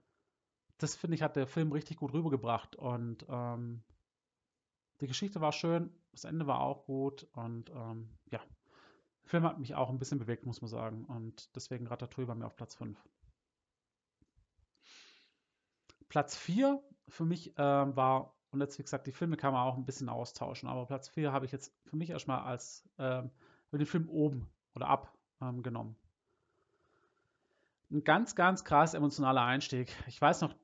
das 0.79 0.97
finde 0.97 1.15
ich, 1.15 1.23
hat 1.23 1.37
der 1.37 1.47
Film 1.47 1.71
richtig 1.71 1.99
gut 1.99 2.13
rübergebracht. 2.13 2.75
Und 2.75 3.25
ähm, 3.29 3.85
die 5.01 5.07
Geschichte 5.07 5.41
war 5.41 5.53
schön, 5.53 5.95
das 6.11 6.25
Ende 6.25 6.47
war 6.47 6.61
auch 6.61 6.87
gut 6.87 7.29
und 7.33 7.71
ähm, 7.71 8.11
ja, 8.31 8.41
Film 9.25 9.45
hat 9.45 9.59
mich 9.59 9.75
auch 9.75 9.91
ein 9.91 9.99
bisschen 9.99 10.19
bewegt, 10.19 10.47
muss 10.47 10.61
man 10.61 10.69
sagen. 10.69 11.05
Und 11.07 11.55
deswegen 11.57 11.87
Ratatouille 11.87 12.27
bei 12.27 12.35
mir 12.35 12.47
auf 12.47 12.57
Platz 12.57 12.75
5. 12.75 12.99
Platz 16.09 16.37
4 16.37 16.83
für 17.09 17.25
mich 17.25 17.55
ähm, 17.57 17.97
war, 17.97 18.35
und 18.51 18.61
jetzt 18.61 18.79
wie 18.79 18.83
gesagt, 18.83 19.07
die 19.07 19.13
Filme 19.13 19.37
kann 19.37 19.53
man 19.53 19.67
auch 19.67 19.77
ein 19.77 19.85
bisschen 19.85 20.09
austauschen, 20.09 20.69
aber 20.69 20.87
Platz 20.87 21.09
4 21.09 21.33
habe 21.33 21.47
ich 21.47 21.53
jetzt 21.53 21.75
für 21.85 21.97
mich 21.97 22.11
erstmal 22.11 22.41
als 22.41 22.85
ähm, 22.99 23.31
den 23.73 23.87
Film 23.87 24.09
oben 24.09 24.49
oder 24.75 24.89
ab 24.89 25.13
ähm, 25.41 25.63
genommen. 25.63 25.97
Ein 27.91 28.05
ganz, 28.05 28.35
ganz 28.35 28.65
krass 28.65 28.95
emotionaler 28.95 29.43
Einstieg. 29.43 29.93
Ich 30.07 30.21
weiß 30.21 30.43
noch, 30.43 30.55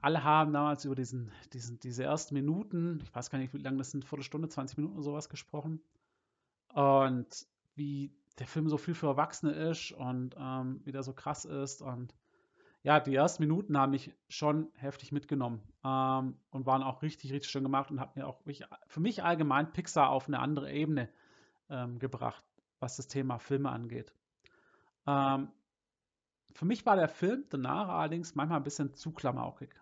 alle 0.00 0.24
haben 0.24 0.52
damals 0.52 0.84
über 0.84 0.94
diesen, 0.94 1.30
diesen, 1.52 1.78
diese 1.78 2.04
ersten 2.04 2.34
Minuten, 2.34 3.00
ich 3.02 3.14
weiß 3.14 3.30
gar 3.30 3.38
nicht, 3.38 3.54
wie 3.54 3.58
lange 3.58 3.78
das 3.78 3.90
sind, 3.90 4.04
Viertelstunde, 4.04 4.48
20 4.48 4.78
Minuten 4.78 4.94
oder 4.94 5.04
sowas 5.04 5.28
gesprochen. 5.28 5.80
Und 6.74 7.46
wie 7.76 8.12
der 8.38 8.46
Film 8.46 8.68
so 8.68 8.76
viel 8.76 8.94
für 8.94 9.06
Erwachsene 9.06 9.52
ist 9.52 9.92
und 9.92 10.34
ähm, 10.38 10.80
wie 10.84 10.92
der 10.92 11.02
so 11.02 11.12
krass 11.12 11.44
ist. 11.44 11.80
Und 11.80 12.14
ja, 12.82 13.00
die 13.00 13.14
ersten 13.14 13.42
Minuten 13.42 13.78
haben 13.78 13.90
mich 13.90 14.12
schon 14.28 14.68
heftig 14.74 15.12
mitgenommen 15.12 15.62
ähm, 15.84 16.36
und 16.50 16.66
waren 16.66 16.82
auch 16.82 17.02
richtig, 17.02 17.32
richtig 17.32 17.50
schön 17.50 17.62
gemacht 17.62 17.90
und 17.90 18.00
haben 18.00 18.12
mir 18.14 18.26
auch 18.26 18.40
für 18.86 19.00
mich 19.00 19.22
allgemein 19.22 19.72
Pixar 19.72 20.10
auf 20.10 20.26
eine 20.28 20.40
andere 20.40 20.72
Ebene 20.72 21.08
ähm, 21.70 21.98
gebracht, 21.98 22.44
was 22.80 22.96
das 22.96 23.08
Thema 23.08 23.38
Filme 23.38 23.70
angeht. 23.70 24.12
Ähm, 25.06 25.48
für 26.52 26.64
mich 26.64 26.86
war 26.86 26.96
der 26.96 27.08
Film 27.08 27.44
danach 27.50 27.88
allerdings 27.88 28.34
manchmal 28.34 28.60
ein 28.60 28.64
bisschen 28.64 28.94
zu 28.94 29.12
klamaukig. 29.12 29.74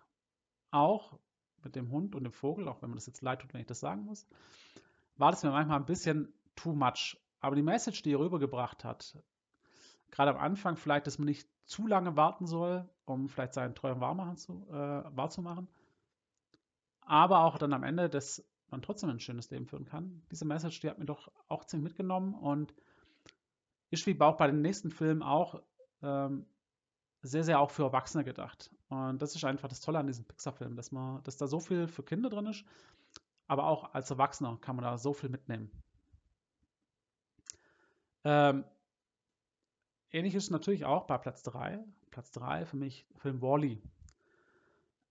Auch 0.71 1.17
mit 1.63 1.75
dem 1.75 1.89
Hund 1.89 2.15
und 2.15 2.23
dem 2.23 2.33
Vogel, 2.33 2.67
auch 2.67 2.81
wenn 2.81 2.89
man 2.89 2.97
das 2.97 3.07
jetzt 3.07 3.21
leid 3.21 3.41
tut, 3.41 3.53
wenn 3.53 3.61
ich 3.61 3.67
das 3.67 3.79
sagen 3.79 4.03
muss, 4.03 4.27
war 5.17 5.31
das 5.31 5.43
mir 5.43 5.51
manchmal 5.51 5.79
ein 5.79 5.85
bisschen 5.85 6.33
too 6.55 6.73
much. 6.73 7.17
Aber 7.45 7.55
die 7.55 7.61
Message, 7.61 8.01
die 8.01 8.11
er 8.11 8.19
rübergebracht 8.19 8.83
hat, 8.83 9.15
gerade 10.09 10.31
am 10.31 10.37
Anfang 10.37 10.77
vielleicht, 10.77 11.05
dass 11.05 11.19
man 11.19 11.27
nicht 11.27 11.47
zu 11.65 11.85
lange 11.85 12.15
warten 12.15 12.47
soll, 12.47 12.89
um 13.05 13.29
vielleicht 13.29 13.53
seinen 13.53 13.75
Träumen 13.75 14.01
äh, 14.01 14.03
wahrzumachen, 15.15 15.67
aber 17.01 17.41
auch 17.41 17.59
dann 17.59 17.73
am 17.73 17.83
Ende, 17.83 18.09
dass 18.09 18.43
man 18.71 18.81
trotzdem 18.81 19.11
ein 19.11 19.19
schönes 19.19 19.51
Leben 19.51 19.67
führen 19.67 19.85
kann. 19.85 20.23
Diese 20.31 20.43
Message, 20.43 20.79
die 20.79 20.89
hat 20.89 20.97
mir 20.97 21.05
doch 21.05 21.31
auch 21.47 21.65
ziemlich 21.65 21.91
mitgenommen 21.91 22.33
und 22.33 22.73
ist 23.91 24.07
wie 24.07 24.19
auch 24.19 24.37
bei 24.37 24.47
den 24.47 24.63
nächsten 24.63 24.89
Filmen 24.89 25.21
auch 25.21 25.61
ähm, 26.01 26.47
sehr, 27.21 27.43
sehr 27.43 27.59
auch 27.59 27.69
für 27.69 27.83
Erwachsene 27.83 28.23
gedacht. 28.23 28.71
Und 28.89 29.21
das 29.21 29.35
ist 29.35 29.43
einfach 29.43 29.69
das 29.69 29.81
Tolle 29.81 29.99
an 29.99 30.07
diesem 30.07 30.25
Pixar-Film, 30.25 30.75
dass 30.75 30.89
dass 31.21 31.37
da 31.37 31.45
so 31.45 31.59
viel 31.59 31.87
für 31.87 32.01
Kinder 32.01 32.31
drin 32.31 32.47
ist, 32.47 32.65
aber 33.45 33.67
auch 33.67 33.93
als 33.93 34.09
Erwachsener 34.09 34.57
kann 34.59 34.77
man 34.77 34.83
da 34.83 34.97
so 34.97 35.13
viel 35.13 35.29
mitnehmen. 35.29 35.69
Ähm, 38.25 38.65
ähnlich 40.11 40.33
ist 40.33 40.49
natürlich 40.49 40.83
auch 40.83 41.05
bei 41.05 41.17
Platz 41.17 41.43
3. 41.43 41.85
Platz 42.09 42.31
3 42.31 42.65
für 42.65 42.75
mich 42.75 43.05
Film 43.17 43.41
Wally. 43.41 43.81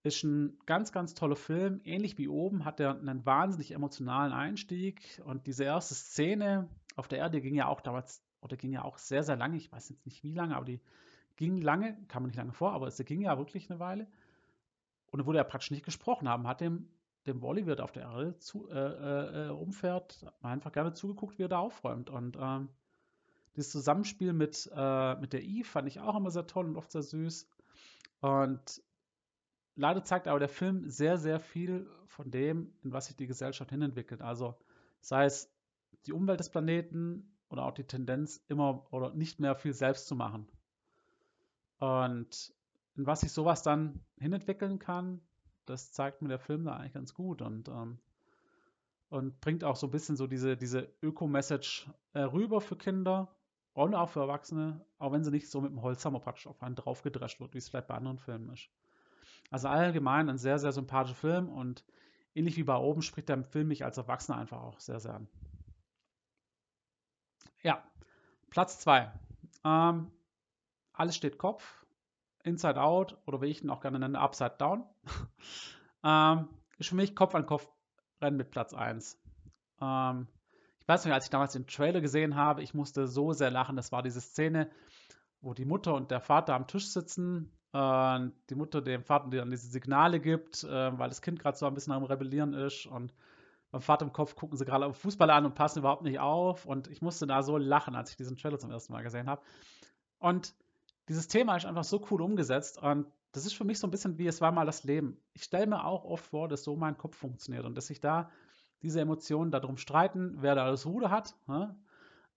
Ist 0.02 0.24
ein 0.24 0.58
ganz, 0.66 0.92
ganz 0.92 1.14
toller 1.14 1.36
Film. 1.36 1.80
Ähnlich 1.84 2.18
wie 2.18 2.28
oben 2.28 2.64
hat 2.64 2.80
er 2.80 2.98
einen 2.98 3.24
wahnsinnig 3.24 3.70
emotionalen 3.70 4.32
Einstieg. 4.32 5.22
Und 5.24 5.46
diese 5.46 5.64
erste 5.64 5.94
Szene 5.94 6.68
auf 6.96 7.08
der 7.08 7.20
Erde 7.20 7.40
ging 7.40 7.54
ja 7.54 7.68
auch 7.68 7.80
damals, 7.80 8.22
oder 8.40 8.56
ging 8.56 8.72
ja 8.72 8.82
auch 8.84 8.98
sehr, 8.98 9.22
sehr 9.22 9.36
lange. 9.36 9.56
Ich 9.56 9.72
weiß 9.72 9.88
jetzt 9.88 10.04
nicht 10.04 10.22
wie 10.24 10.34
lange, 10.34 10.56
aber 10.56 10.66
die 10.66 10.82
ging 11.36 11.60
lange, 11.62 11.96
kam 12.08 12.24
mir 12.24 12.28
nicht 12.28 12.36
lange 12.36 12.52
vor, 12.52 12.72
aber 12.72 12.88
es 12.88 12.98
ging 12.98 13.22
ja 13.22 13.38
wirklich 13.38 13.70
eine 13.70 13.78
Weile. 13.78 14.06
Und 15.06 15.18
dann 15.18 15.26
wurde 15.26 15.38
er 15.38 15.44
praktisch 15.44 15.70
nicht 15.70 15.84
gesprochen 15.84 16.28
haben, 16.28 16.46
hat 16.46 16.60
dem, 16.60 16.88
dem 17.26 17.40
Wally 17.40 17.66
wird 17.66 17.80
auf 17.80 17.92
der 17.92 18.02
Erde 18.02 18.36
zu, 18.38 18.68
äh, 18.68 18.74
äh, 18.74 19.46
äh, 19.46 19.50
umfährt, 19.50 20.26
einfach 20.42 20.72
gerne 20.72 20.92
zugeguckt, 20.92 21.38
wie 21.38 21.44
er 21.44 21.48
da 21.48 21.60
aufräumt. 21.60 22.10
Und 22.10 22.36
ähm, 22.38 22.68
dieses 23.56 23.70
Zusammenspiel 23.70 24.32
mit, 24.32 24.70
äh, 24.74 25.14
mit 25.16 25.32
der 25.32 25.42
Eve 25.42 25.68
fand 25.68 25.88
ich 25.88 26.00
auch 26.00 26.16
immer 26.16 26.30
sehr 26.30 26.46
toll 26.46 26.66
und 26.66 26.76
oft 26.76 26.90
sehr 26.90 27.02
süß. 27.02 27.48
Und 28.20 28.82
leider 29.76 30.02
zeigt 30.04 30.28
aber 30.28 30.38
der 30.38 30.48
Film 30.48 30.88
sehr, 30.88 31.18
sehr 31.18 31.40
viel 31.40 31.88
von 32.06 32.30
dem, 32.30 32.72
in 32.82 32.92
was 32.92 33.06
sich 33.06 33.16
die 33.16 33.26
Gesellschaft 33.26 33.70
hinentwickelt. 33.70 34.22
Also 34.22 34.56
sei 35.00 35.26
es 35.26 35.52
die 36.06 36.12
Umwelt 36.12 36.40
des 36.40 36.50
Planeten 36.50 37.36
oder 37.48 37.64
auch 37.64 37.74
die 37.74 37.84
Tendenz, 37.84 38.42
immer 38.48 38.86
oder 38.92 39.14
nicht 39.14 39.40
mehr 39.40 39.54
viel 39.54 39.72
selbst 39.72 40.06
zu 40.06 40.16
machen. 40.16 40.48
Und 41.78 42.52
in 42.96 43.06
was 43.06 43.20
sich 43.20 43.32
sowas 43.32 43.62
dann 43.62 44.00
hinentwickeln 44.18 44.78
kann, 44.78 45.20
das 45.66 45.92
zeigt 45.92 46.22
mir 46.22 46.28
der 46.28 46.38
Film 46.38 46.64
da 46.64 46.76
eigentlich 46.76 46.92
ganz 46.92 47.14
gut 47.14 47.42
und, 47.42 47.68
ähm, 47.68 47.98
und 49.08 49.40
bringt 49.40 49.64
auch 49.64 49.76
so 49.76 49.86
ein 49.86 49.90
bisschen 49.90 50.16
so 50.16 50.26
diese, 50.26 50.56
diese 50.56 50.92
Öko-Message 51.02 51.88
äh, 52.12 52.20
rüber 52.20 52.60
für 52.60 52.76
Kinder 52.76 53.34
und 53.74 53.94
auch 53.94 54.08
für 54.08 54.20
Erwachsene, 54.20 54.80
auch 54.98 55.12
wenn 55.12 55.24
sie 55.24 55.30
nicht 55.30 55.50
so 55.50 55.60
mit 55.60 55.72
dem 55.72 55.82
Holzhammer 55.82 56.20
praktisch 56.20 56.46
auf 56.46 56.62
einen 56.62 56.76
draufgedrescht 56.76 57.40
wird, 57.40 57.54
wie 57.54 57.58
es 57.58 57.68
vielleicht 57.68 57.88
bei 57.88 57.94
anderen 57.94 58.18
Filmen 58.18 58.48
ist. 58.50 58.70
Also 59.50 59.68
allgemein 59.68 60.28
ein 60.28 60.38
sehr, 60.38 60.58
sehr 60.58 60.72
sympathischer 60.72 61.16
Film 61.16 61.48
und 61.48 61.84
ähnlich 62.34 62.56
wie 62.56 62.62
bei 62.62 62.76
oben 62.76 63.02
spricht 63.02 63.28
der 63.28 63.42
Film 63.44 63.68
mich 63.68 63.84
als 63.84 63.98
Erwachsener 63.98 64.38
einfach 64.38 64.62
auch 64.62 64.80
sehr, 64.80 65.00
sehr 65.00 65.14
an. 65.14 65.28
Ja, 67.62 67.82
Platz 68.50 68.78
2. 68.80 69.12
Ähm, 69.64 70.10
alles 70.92 71.16
steht 71.16 71.38
Kopf, 71.38 71.84
Inside 72.44 72.80
Out 72.80 73.18
oder 73.26 73.40
wie 73.40 73.46
ich 73.46 73.62
ihn 73.62 73.70
auch 73.70 73.80
gerne 73.80 73.98
nenne, 73.98 74.20
Upside 74.20 74.56
Down. 74.58 74.84
ähm, 76.04 76.48
ist 76.78 76.88
für 76.88 76.94
mich 76.96 77.16
Kopf 77.16 77.34
an 77.34 77.46
Kopf 77.46 77.68
Rennen 78.20 78.36
mit 78.36 78.50
Platz 78.50 78.72
1. 78.72 79.20
Ähm, 79.80 80.28
ich 80.84 80.88
weiß 80.88 81.06
nicht, 81.06 81.14
als 81.14 81.24
ich 81.24 81.30
damals 81.30 81.54
den 81.54 81.66
Trailer 81.66 82.02
gesehen 82.02 82.36
habe, 82.36 82.62
ich 82.62 82.74
musste 82.74 83.08
so 83.08 83.32
sehr 83.32 83.50
lachen. 83.50 83.74
Das 83.74 83.90
war 83.90 84.02
diese 84.02 84.20
Szene, 84.20 84.68
wo 85.40 85.54
die 85.54 85.64
Mutter 85.64 85.94
und 85.94 86.10
der 86.10 86.20
Vater 86.20 86.54
am 86.54 86.66
Tisch 86.66 86.88
sitzen 86.88 87.50
und 87.72 88.34
die 88.50 88.54
Mutter 88.54 88.82
dem 88.82 89.02
Vater 89.02 89.30
dann 89.30 89.50
diese 89.50 89.68
Signale 89.68 90.20
gibt, 90.20 90.62
äh, 90.62 90.98
weil 90.98 91.08
das 91.08 91.22
Kind 91.22 91.40
gerade 91.40 91.56
so 91.56 91.64
ein 91.64 91.72
bisschen 91.72 91.94
am 91.94 92.04
Rebellieren 92.04 92.52
ist 92.52 92.84
und 92.84 93.14
beim 93.70 93.80
Vater 93.80 94.04
im 94.04 94.12
Kopf 94.12 94.36
gucken 94.36 94.58
sie 94.58 94.66
gerade 94.66 94.84
auf 94.84 94.98
Fußball 94.98 95.30
an 95.30 95.46
und 95.46 95.54
passen 95.54 95.78
überhaupt 95.78 96.02
nicht 96.02 96.20
auf 96.20 96.66
und 96.66 96.88
ich 96.88 97.00
musste 97.00 97.26
da 97.26 97.42
so 97.42 97.56
lachen, 97.56 97.94
als 97.94 98.10
ich 98.10 98.16
diesen 98.18 98.36
Trailer 98.36 98.58
zum 98.58 98.70
ersten 98.70 98.92
Mal 98.92 99.02
gesehen 99.02 99.30
habe. 99.30 99.40
Und 100.18 100.54
dieses 101.08 101.28
Thema 101.28 101.56
ist 101.56 101.64
einfach 101.64 101.84
so 101.84 102.06
cool 102.10 102.20
umgesetzt 102.20 102.80
und 102.82 103.06
das 103.32 103.46
ist 103.46 103.54
für 103.54 103.64
mich 103.64 103.78
so 103.78 103.86
ein 103.86 103.90
bisschen 103.90 104.18
wie 104.18 104.26
es 104.26 104.42
war 104.42 104.52
mal 104.52 104.66
das 104.66 104.84
Leben. 104.84 105.16
Ich 105.32 105.44
stelle 105.44 105.66
mir 105.66 105.86
auch 105.86 106.04
oft 106.04 106.26
vor, 106.26 106.46
dass 106.46 106.62
so 106.62 106.76
mein 106.76 106.98
Kopf 106.98 107.16
funktioniert 107.16 107.64
und 107.64 107.74
dass 107.74 107.86
sich 107.86 108.00
da 108.00 108.30
diese 108.84 109.00
Emotionen 109.00 109.50
darum 109.50 109.76
streiten, 109.76 110.36
wer 110.40 110.54
da 110.54 110.70
das 110.70 110.86
Ruder 110.86 111.10
hat. 111.10 111.34
Ne? 111.46 111.76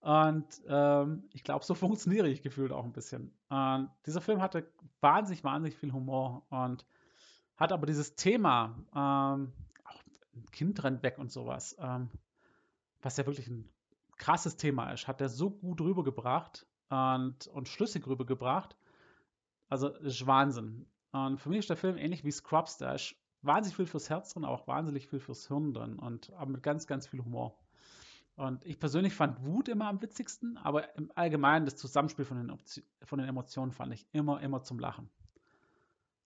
Und 0.00 0.46
ähm, 0.66 1.24
ich 1.32 1.44
glaube, 1.44 1.64
so 1.64 1.74
funktioniere 1.74 2.28
ich 2.28 2.42
gefühlt 2.42 2.72
auch 2.72 2.84
ein 2.84 2.92
bisschen. 2.92 3.32
Und 3.48 3.90
dieser 4.06 4.20
Film 4.20 4.40
hatte 4.40 4.68
wahnsinnig, 5.00 5.44
wahnsinnig 5.44 5.76
viel 5.76 5.92
Humor 5.92 6.46
und 6.50 6.84
hat 7.56 7.72
aber 7.72 7.86
dieses 7.86 8.14
Thema, 8.16 8.76
ähm, 8.94 9.52
auch 9.84 10.02
ein 10.34 10.46
Kind 10.52 10.82
rennt 10.82 11.02
weg 11.02 11.18
und 11.18 11.30
sowas, 11.30 11.76
ähm, 11.80 12.10
was 13.02 13.16
ja 13.16 13.26
wirklich 13.26 13.48
ein 13.48 13.68
krasses 14.16 14.56
Thema 14.56 14.90
ist, 14.90 15.06
hat 15.06 15.20
er 15.20 15.28
so 15.28 15.50
gut 15.50 15.80
rübergebracht 15.80 16.66
und, 16.88 17.46
und 17.48 17.68
schlüssig 17.68 18.06
rübergebracht. 18.06 18.76
Also 19.68 19.88
ist 19.88 20.26
Wahnsinn. 20.26 20.86
Und 21.12 21.38
für 21.40 21.48
mich 21.48 21.60
ist 21.60 21.70
der 21.70 21.76
Film 21.76 21.96
ähnlich 21.96 22.24
wie 22.24 22.30
Scrubs. 22.30 22.78
Da 22.78 22.94
ist 22.94 23.14
wahnsinnig 23.42 23.76
viel 23.76 23.86
fürs 23.86 24.10
Herz 24.10 24.32
drin, 24.32 24.44
aber 24.44 24.54
auch 24.54 24.66
wahnsinnig 24.66 25.08
viel 25.08 25.20
fürs 25.20 25.48
Hirn 25.48 25.72
drin 25.72 25.98
und 25.98 26.32
aber 26.34 26.50
mit 26.50 26.62
ganz, 26.62 26.86
ganz 26.86 27.06
viel 27.06 27.24
Humor. 27.24 27.56
Und 28.36 28.64
ich 28.64 28.78
persönlich 28.78 29.14
fand 29.14 29.44
Wut 29.44 29.68
immer 29.68 29.88
am 29.88 30.00
witzigsten, 30.00 30.58
aber 30.58 30.96
im 30.96 31.10
Allgemeinen 31.16 31.64
das 31.64 31.76
Zusammenspiel 31.76 32.24
von 32.24 32.46
den, 32.46 32.56
von 33.02 33.18
den 33.18 33.28
Emotionen 33.28 33.72
fand 33.72 33.92
ich 33.92 34.06
immer, 34.12 34.40
immer 34.40 34.62
zum 34.62 34.78
Lachen. 34.78 35.10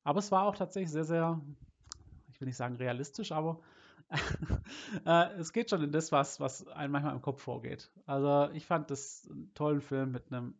Aber 0.04 0.18
es 0.18 0.30
war 0.30 0.44
auch 0.44 0.54
tatsächlich 0.54 0.90
sehr, 0.90 1.04
sehr, 1.04 1.40
ich 2.28 2.40
will 2.40 2.46
nicht 2.46 2.56
sagen 2.56 2.76
realistisch, 2.76 3.32
aber 3.32 3.60
äh, 5.06 5.32
es 5.36 5.54
geht 5.54 5.70
schon 5.70 5.82
in 5.82 5.92
das, 5.92 6.12
was, 6.12 6.38
was 6.38 6.66
einem 6.68 6.92
manchmal 6.92 7.14
im 7.14 7.22
Kopf 7.22 7.40
vorgeht. 7.40 7.90
Also 8.04 8.50
ich 8.52 8.66
fand 8.66 8.90
das 8.90 9.26
einen 9.30 9.54
tollen 9.54 9.80
Film 9.80 10.12
mit 10.12 10.30
einem 10.30 10.54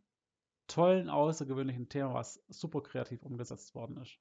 tollen, 0.68 1.11
außergewöhnlichen 1.11 1.88
Thema, 1.90 2.14
was 2.14 2.42
super 2.49 2.80
kreativ 2.80 3.23
umgesetzt 3.25 3.75
worden 3.75 3.99
ist. 3.99 4.18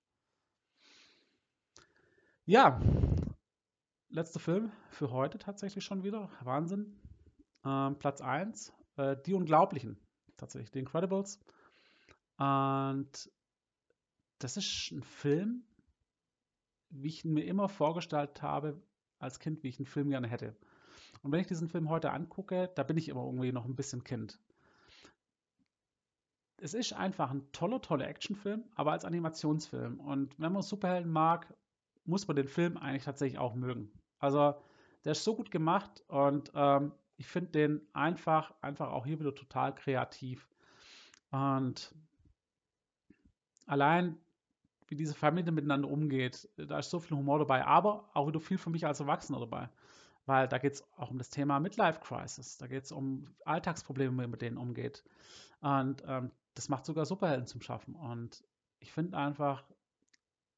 Ja, 2.52 2.82
letzter 4.10 4.42
Film 4.42 4.74
für 4.90 5.10
heute 5.12 5.38
tatsächlich 5.38 5.86
schon 5.86 6.04
wieder. 6.04 6.30
Wahnsinn. 6.44 7.00
Ähm, 7.64 7.98
Platz 7.98 8.20
1, 8.20 8.74
äh, 8.98 9.16
Die 9.26 9.34
Unglaublichen. 9.34 9.98
Tatsächlich, 10.36 10.70
The 10.74 10.80
Incredibles. 10.80 11.40
Und 12.36 13.32
das 14.40 14.58
ist 14.58 14.92
ein 14.92 15.02
Film, 15.02 15.64
wie 16.90 17.08
ich 17.08 17.24
ihn 17.24 17.32
mir 17.32 17.46
immer 17.46 17.70
vorgestellt 17.70 18.42
habe 18.42 18.84
als 19.18 19.40
Kind, 19.40 19.64
wie 19.64 19.70
ich 19.70 19.80
einen 19.80 19.86
Film 19.86 20.10
gerne 20.10 20.28
hätte. 20.28 20.54
Und 21.24 21.32
wenn 21.32 21.40
ich 21.40 21.48
diesen 21.48 21.70
Film 21.70 21.88
heute 21.88 22.12
angucke, 22.12 22.70
da 22.76 22.84
bin 22.84 22.98
ich 22.98 23.08
immer 23.08 23.24
irgendwie 23.24 23.54
noch 23.54 23.64
ein 23.64 23.78
bisschen 23.78 24.04
Kind. 24.04 24.42
Es 26.58 26.74
ist 26.74 26.92
einfach 26.92 27.32
ein 27.32 27.50
toller, 27.54 27.82
toller 27.82 28.10
Actionfilm, 28.10 28.66
aber 28.76 28.92
als 28.92 29.06
Animationsfilm. 29.06 30.02
Und 30.02 30.38
wenn 30.38 30.52
man 30.52 30.64
Superhelden 30.64 31.14
mag, 31.14 31.56
muss 32.06 32.28
man 32.28 32.36
den 32.36 32.48
Film 32.48 32.78
eigentlich 32.78 33.04
tatsächlich 33.04 33.40
auch 33.40 33.56
mögen. 33.56 33.92
Also 34.20 34.56
der 35.04 35.14
ist 35.14 35.24
so 35.24 35.36
gut 35.36 35.52
gemacht 35.52 36.04
und 36.08 36.52
ähm, 36.54 36.92
ich 37.18 37.28
finde 37.28 37.52
den 37.52 37.82
einfach, 37.94 38.54
einfach 38.62 38.92
auch 38.92 39.06
hier 39.06 39.20
wieder 39.20 39.36
total 39.36 39.76
kreativ. 39.76 40.48
Und 41.32 41.94
allein 43.66 44.18
wie 44.88 44.96
diese 44.96 45.14
Familie 45.14 45.54
miteinander 45.54 45.90
umgeht, 45.90 46.50
da 46.58 46.80
ist 46.80 46.90
so 46.90 47.00
viel 47.00 47.16
Humor 47.16 47.40
dabei, 47.40 47.66
aber 47.66 48.10
auch 48.14 48.28
wieder 48.28 48.42
viel 48.42 48.58
für 48.58 48.70
mich 48.70 48.86
als 48.86 49.00
Erwachsener 49.00 49.40
dabei. 49.40 49.70
Weil 50.26 50.48
da 50.48 50.58
geht 50.58 50.74
es 50.74 50.94
auch 50.98 51.10
um 51.10 51.18
das 51.18 51.30
Thema 51.30 51.60
Midlife 51.60 52.02
Crisis, 52.02 52.58
da 52.58 52.68
geht 52.68 52.84
es 52.84 52.92
um 52.92 53.26
Alltagsprobleme, 53.46 54.28
mit 54.28 54.42
denen 54.42 54.58
umgeht. 54.58 55.04
Und 55.62 56.04
ähm, 56.06 56.32
das 56.56 56.68
macht 56.68 56.86
sogar 56.86 57.06
Superhelden 57.06 57.48
zum 57.48 57.62
Schaffen. 57.62 57.96
Und 57.96 58.44
ich 58.80 58.92
finde 58.92 59.18
einfach, 59.18 59.64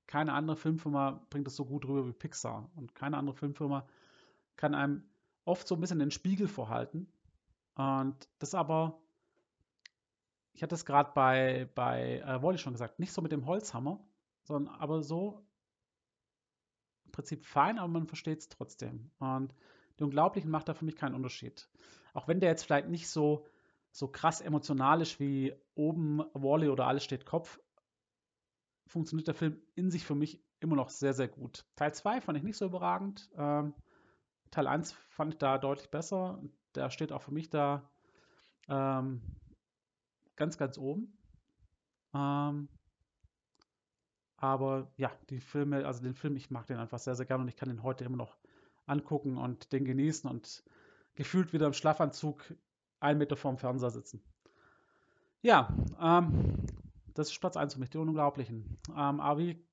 keine 0.07 0.33
andere 0.33 0.55
Filmfirma 0.55 1.25
bringt 1.29 1.47
das 1.47 1.55
so 1.55 1.65
gut 1.65 1.85
rüber 1.85 2.07
wie 2.07 2.13
Pixar. 2.13 2.69
Und 2.75 2.95
keine 2.95 3.17
andere 3.17 3.35
Filmfirma 3.35 3.87
kann 4.55 4.75
einem 4.75 5.03
oft 5.45 5.67
so 5.67 5.75
ein 5.75 5.81
bisschen 5.81 5.99
den 5.99 6.11
Spiegel 6.11 6.47
vorhalten. 6.47 7.07
Und 7.75 8.29
das 8.39 8.53
aber, 8.53 9.01
ich 10.53 10.61
hatte 10.61 10.75
es 10.75 10.85
gerade 10.85 11.11
bei, 11.13 11.69
bei 11.75 12.19
äh, 12.19 12.41
Wally 12.41 12.57
schon 12.57 12.73
gesagt, 12.73 12.99
nicht 12.99 13.13
so 13.13 13.21
mit 13.21 13.31
dem 13.31 13.45
Holzhammer, 13.45 13.99
sondern 14.43 14.75
aber 14.75 15.01
so 15.01 15.41
im 17.05 17.11
Prinzip 17.11 17.45
fein, 17.45 17.79
aber 17.79 17.87
man 17.87 18.07
versteht 18.07 18.39
es 18.39 18.49
trotzdem. 18.49 19.11
Und 19.19 19.53
die 19.99 20.03
Unglaublichen 20.03 20.51
macht 20.51 20.67
da 20.69 20.73
für 20.73 20.85
mich 20.85 20.95
keinen 20.95 21.15
Unterschied. 21.15 21.69
Auch 22.13 22.27
wenn 22.27 22.39
der 22.39 22.49
jetzt 22.49 22.63
vielleicht 22.63 22.89
nicht 22.89 23.09
so, 23.09 23.47
so 23.91 24.07
krass 24.07 24.41
emotional 24.41 25.01
ist 25.01 25.19
wie 25.19 25.53
oben 25.75 26.19
Wally 26.33 26.69
oder 26.69 26.87
alles 26.87 27.03
steht 27.03 27.25
Kopf, 27.25 27.59
funktioniert 28.87 29.27
der 29.27 29.35
Film 29.35 29.61
in 29.75 29.91
sich 29.91 30.05
für 30.05 30.15
mich 30.15 30.43
immer 30.59 30.75
noch 30.75 30.89
sehr, 30.89 31.13
sehr 31.13 31.27
gut. 31.27 31.65
Teil 31.75 31.93
2 31.93 32.21
fand 32.21 32.37
ich 32.37 32.43
nicht 32.43 32.57
so 32.57 32.65
überragend. 32.65 33.29
Ähm, 33.35 33.73
Teil 34.51 34.67
1 34.67 34.93
fand 35.09 35.33
ich 35.33 35.39
da 35.39 35.57
deutlich 35.57 35.89
besser. 35.89 36.41
Der 36.75 36.89
steht 36.89 37.11
auch 37.11 37.21
für 37.21 37.33
mich 37.33 37.49
da 37.49 37.89
ähm, 38.69 39.21
ganz, 40.35 40.57
ganz 40.57 40.77
oben. 40.77 41.17
Ähm, 42.13 42.69
aber 44.37 44.91
ja, 44.97 45.11
die 45.29 45.39
Filme, 45.39 45.85
also 45.85 46.03
den 46.03 46.15
Film, 46.15 46.35
ich 46.35 46.51
mag 46.51 46.67
den 46.67 46.77
einfach 46.77 46.99
sehr, 46.99 47.15
sehr 47.15 47.25
gerne 47.25 47.43
und 47.43 47.49
ich 47.49 47.55
kann 47.55 47.69
den 47.69 47.83
heute 47.83 48.03
immer 48.03 48.17
noch 48.17 48.37
angucken 48.85 49.37
und 49.37 49.71
den 49.71 49.85
genießen 49.85 50.29
und 50.29 50.63
gefühlt 51.15 51.53
wieder 51.53 51.67
im 51.67 51.73
Schlafanzug 51.73 52.53
einen 52.99 53.19
Meter 53.19 53.37
vorm 53.37 53.57
Fernseher 53.57 53.91
sitzen. 53.91 54.21
Ja, 55.41 55.73
ähm, 55.99 56.65
das 57.13 57.29
ist 57.29 57.39
Platz 57.39 57.57
1 57.57 57.73
für 57.73 57.79
mich, 57.79 57.89
die 57.89 57.97
Unglaublichen. 57.97 58.79
Ähm, 58.89 59.19
aber 59.19 59.39
wie 59.39 59.65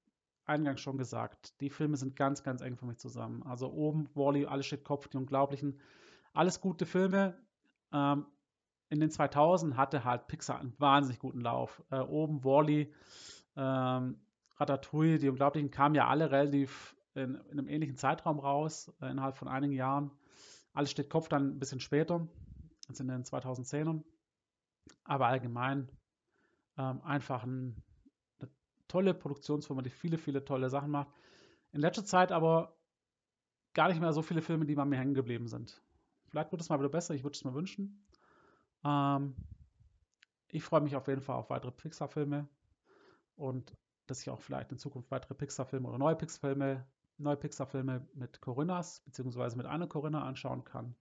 eingangs 0.44 0.81
schon 0.81 0.98
gesagt, 0.98 1.61
die 1.61 1.70
Filme 1.70 1.96
sind 1.96 2.16
ganz, 2.16 2.42
ganz 2.42 2.61
eng 2.61 2.76
für 2.76 2.87
mich 2.87 2.98
zusammen. 2.98 3.42
Also 3.44 3.70
oben 3.72 4.09
Wally, 4.14 4.46
alles 4.46 4.66
steht 4.66 4.85
Kopf, 4.85 5.09
die 5.09 5.16
Unglaublichen. 5.16 5.81
Alles 6.33 6.61
gute 6.61 6.87
Filme. 6.87 7.38
Ähm, 7.92 8.26
in 8.88 9.00
den 9.00 9.11
2000 9.11 9.76
hatte 9.76 10.05
halt 10.05 10.26
Pixar 10.26 10.59
einen 10.59 10.74
wahnsinnig 10.79 11.20
guten 11.20 11.40
Lauf. 11.40 11.83
Äh, 11.90 12.00
oben 12.00 12.44
Wally, 12.44 12.92
ähm, 13.57 14.20
Ratatouille, 14.57 15.18
die 15.18 15.29
Unglaublichen 15.29 15.70
kamen 15.70 15.94
ja 15.94 16.09
alle 16.09 16.31
relativ 16.31 16.96
in, 17.14 17.37
in 17.37 17.59
einem 17.59 17.68
ähnlichen 17.68 17.96
Zeitraum 17.96 18.38
raus, 18.38 18.92
äh, 19.00 19.11
innerhalb 19.11 19.37
von 19.37 19.48
einigen 19.48 19.72
Jahren. 19.72 20.11
Alles 20.72 20.90
steht 20.90 21.11
Kopf 21.11 21.29
dann 21.29 21.50
ein 21.50 21.59
bisschen 21.59 21.81
später, 21.81 22.29
als 22.88 23.00
in 23.00 23.09
den 23.09 23.24
2010ern. 23.24 24.03
Aber 25.05 25.26
allgemein 25.26 25.88
ähm, 26.80 27.02
einfach 27.02 27.44
ein, 27.44 27.76
eine 28.38 28.50
tolle 28.88 29.12
Produktionsfirma, 29.12 29.82
die 29.82 29.90
viele, 29.90 30.16
viele 30.16 30.44
tolle 30.44 30.70
Sachen 30.70 30.90
macht. 30.90 31.08
In 31.72 31.80
letzter 31.80 32.04
Zeit 32.04 32.32
aber 32.32 32.74
gar 33.74 33.88
nicht 33.88 34.00
mehr 34.00 34.12
so 34.12 34.22
viele 34.22 34.40
Filme, 34.40 34.64
die 34.64 34.74
bei 34.74 34.84
mir 34.84 34.96
hängen 34.96 35.14
geblieben 35.14 35.46
sind. 35.46 35.82
Vielleicht 36.28 36.50
wird 36.52 36.62
es 36.62 36.68
mal 36.68 36.78
wieder 36.78 36.88
besser, 36.88 37.14
ich 37.14 37.22
würde 37.22 37.36
es 37.36 37.44
mir 37.44 37.54
wünschen. 37.54 38.06
Ähm, 38.84 39.36
ich 40.48 40.64
freue 40.64 40.80
mich 40.80 40.96
auf 40.96 41.06
jeden 41.06 41.20
Fall 41.20 41.36
auf 41.36 41.50
weitere 41.50 41.70
Pixar-Filme 41.70 42.48
und 43.36 43.76
dass 44.06 44.22
ich 44.22 44.30
auch 44.30 44.40
vielleicht 44.40 44.72
in 44.72 44.78
Zukunft 44.78 45.10
weitere 45.10 45.34
Pixar-Filme 45.34 45.86
oder 45.86 45.98
neue 45.98 46.16
Pixar-Filme, 46.16 46.86
neue 47.18 47.36
Pixar-Filme 47.36 48.08
mit 48.14 48.40
Corinnas 48.40 49.00
beziehungsweise 49.04 49.56
mit 49.56 49.66
einer 49.66 49.86
Corinna 49.86 50.24
anschauen 50.24 50.64
kann. 50.64 50.96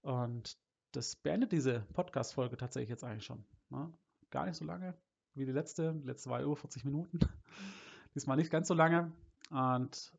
Und 0.00 0.58
das 0.92 1.16
beendet 1.16 1.52
diese 1.52 1.80
Podcast-Folge 1.92 2.56
tatsächlich 2.56 2.90
jetzt 2.90 3.04
eigentlich 3.04 3.26
schon. 3.26 3.44
Ne? 3.68 3.92
Gar 4.30 4.46
nicht 4.46 4.56
so 4.56 4.64
lange 4.64 4.94
wie 5.34 5.44
die 5.44 5.52
letzte. 5.52 5.94
Die 5.94 6.06
letzte 6.06 6.30
war 6.30 6.40
über 6.40 6.56
40 6.56 6.84
Minuten. 6.84 7.20
Diesmal 8.14 8.36
nicht 8.36 8.50
ganz 8.50 8.68
so 8.68 8.74
lange. 8.74 9.12
Und 9.50 10.12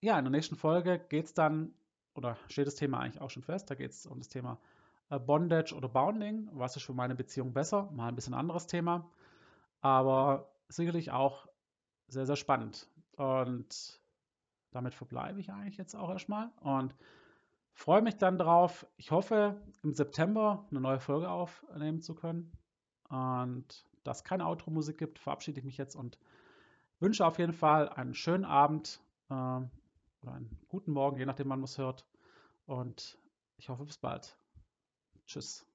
ja, 0.00 0.18
in 0.18 0.24
der 0.24 0.30
nächsten 0.30 0.56
Folge 0.56 0.98
geht 0.98 1.26
es 1.26 1.34
dann, 1.34 1.74
oder 2.14 2.36
steht 2.48 2.66
das 2.66 2.74
Thema 2.74 3.00
eigentlich 3.00 3.20
auch 3.20 3.30
schon 3.30 3.42
fest, 3.42 3.70
da 3.70 3.74
geht 3.74 3.90
es 3.90 4.06
um 4.06 4.18
das 4.18 4.28
Thema 4.28 4.60
äh, 5.10 5.18
Bondage 5.18 5.74
oder 5.74 5.88
Bounding. 5.88 6.48
Was 6.52 6.76
ist 6.76 6.84
für 6.84 6.92
meine 6.92 7.14
Beziehung 7.14 7.52
besser? 7.52 7.90
Mal 7.92 8.08
ein 8.08 8.14
bisschen 8.14 8.34
anderes 8.34 8.66
Thema. 8.66 9.10
Aber 9.80 10.52
sicherlich 10.68 11.10
auch 11.10 11.48
sehr, 12.08 12.26
sehr 12.26 12.36
spannend. 12.36 12.88
Und 13.16 14.00
damit 14.70 14.94
verbleibe 14.94 15.40
ich 15.40 15.50
eigentlich 15.50 15.76
jetzt 15.76 15.94
auch 15.94 16.10
erstmal 16.10 16.50
und 16.60 16.94
freue 17.72 18.02
mich 18.02 18.16
dann 18.16 18.38
darauf. 18.38 18.86
Ich 18.96 19.10
hoffe, 19.10 19.60
im 19.82 19.94
September 19.94 20.66
eine 20.70 20.80
neue 20.80 21.00
Folge 21.00 21.30
aufnehmen 21.30 22.00
zu 22.00 22.14
können. 22.14 22.52
Und 23.08 23.86
da 24.04 24.10
es 24.10 24.24
keine 24.24 24.46
Outro-Musik 24.46 24.98
gibt, 24.98 25.18
verabschiede 25.18 25.60
ich 25.60 25.64
mich 25.64 25.76
jetzt 25.76 25.94
und 25.96 26.18
wünsche 27.00 27.26
auf 27.26 27.38
jeden 27.38 27.52
Fall 27.52 27.88
einen 27.88 28.14
schönen 28.14 28.44
Abend 28.44 29.00
äh, 29.28 29.34
oder 29.34 30.32
einen 30.32 30.58
guten 30.68 30.92
Morgen, 30.92 31.18
je 31.18 31.26
nachdem, 31.26 31.48
wann 31.48 31.60
man 31.60 31.64
es 31.64 31.78
hört. 31.78 32.06
Und 32.66 33.18
ich 33.56 33.68
hoffe, 33.68 33.84
bis 33.84 33.98
bald. 33.98 34.36
Tschüss. 35.26 35.66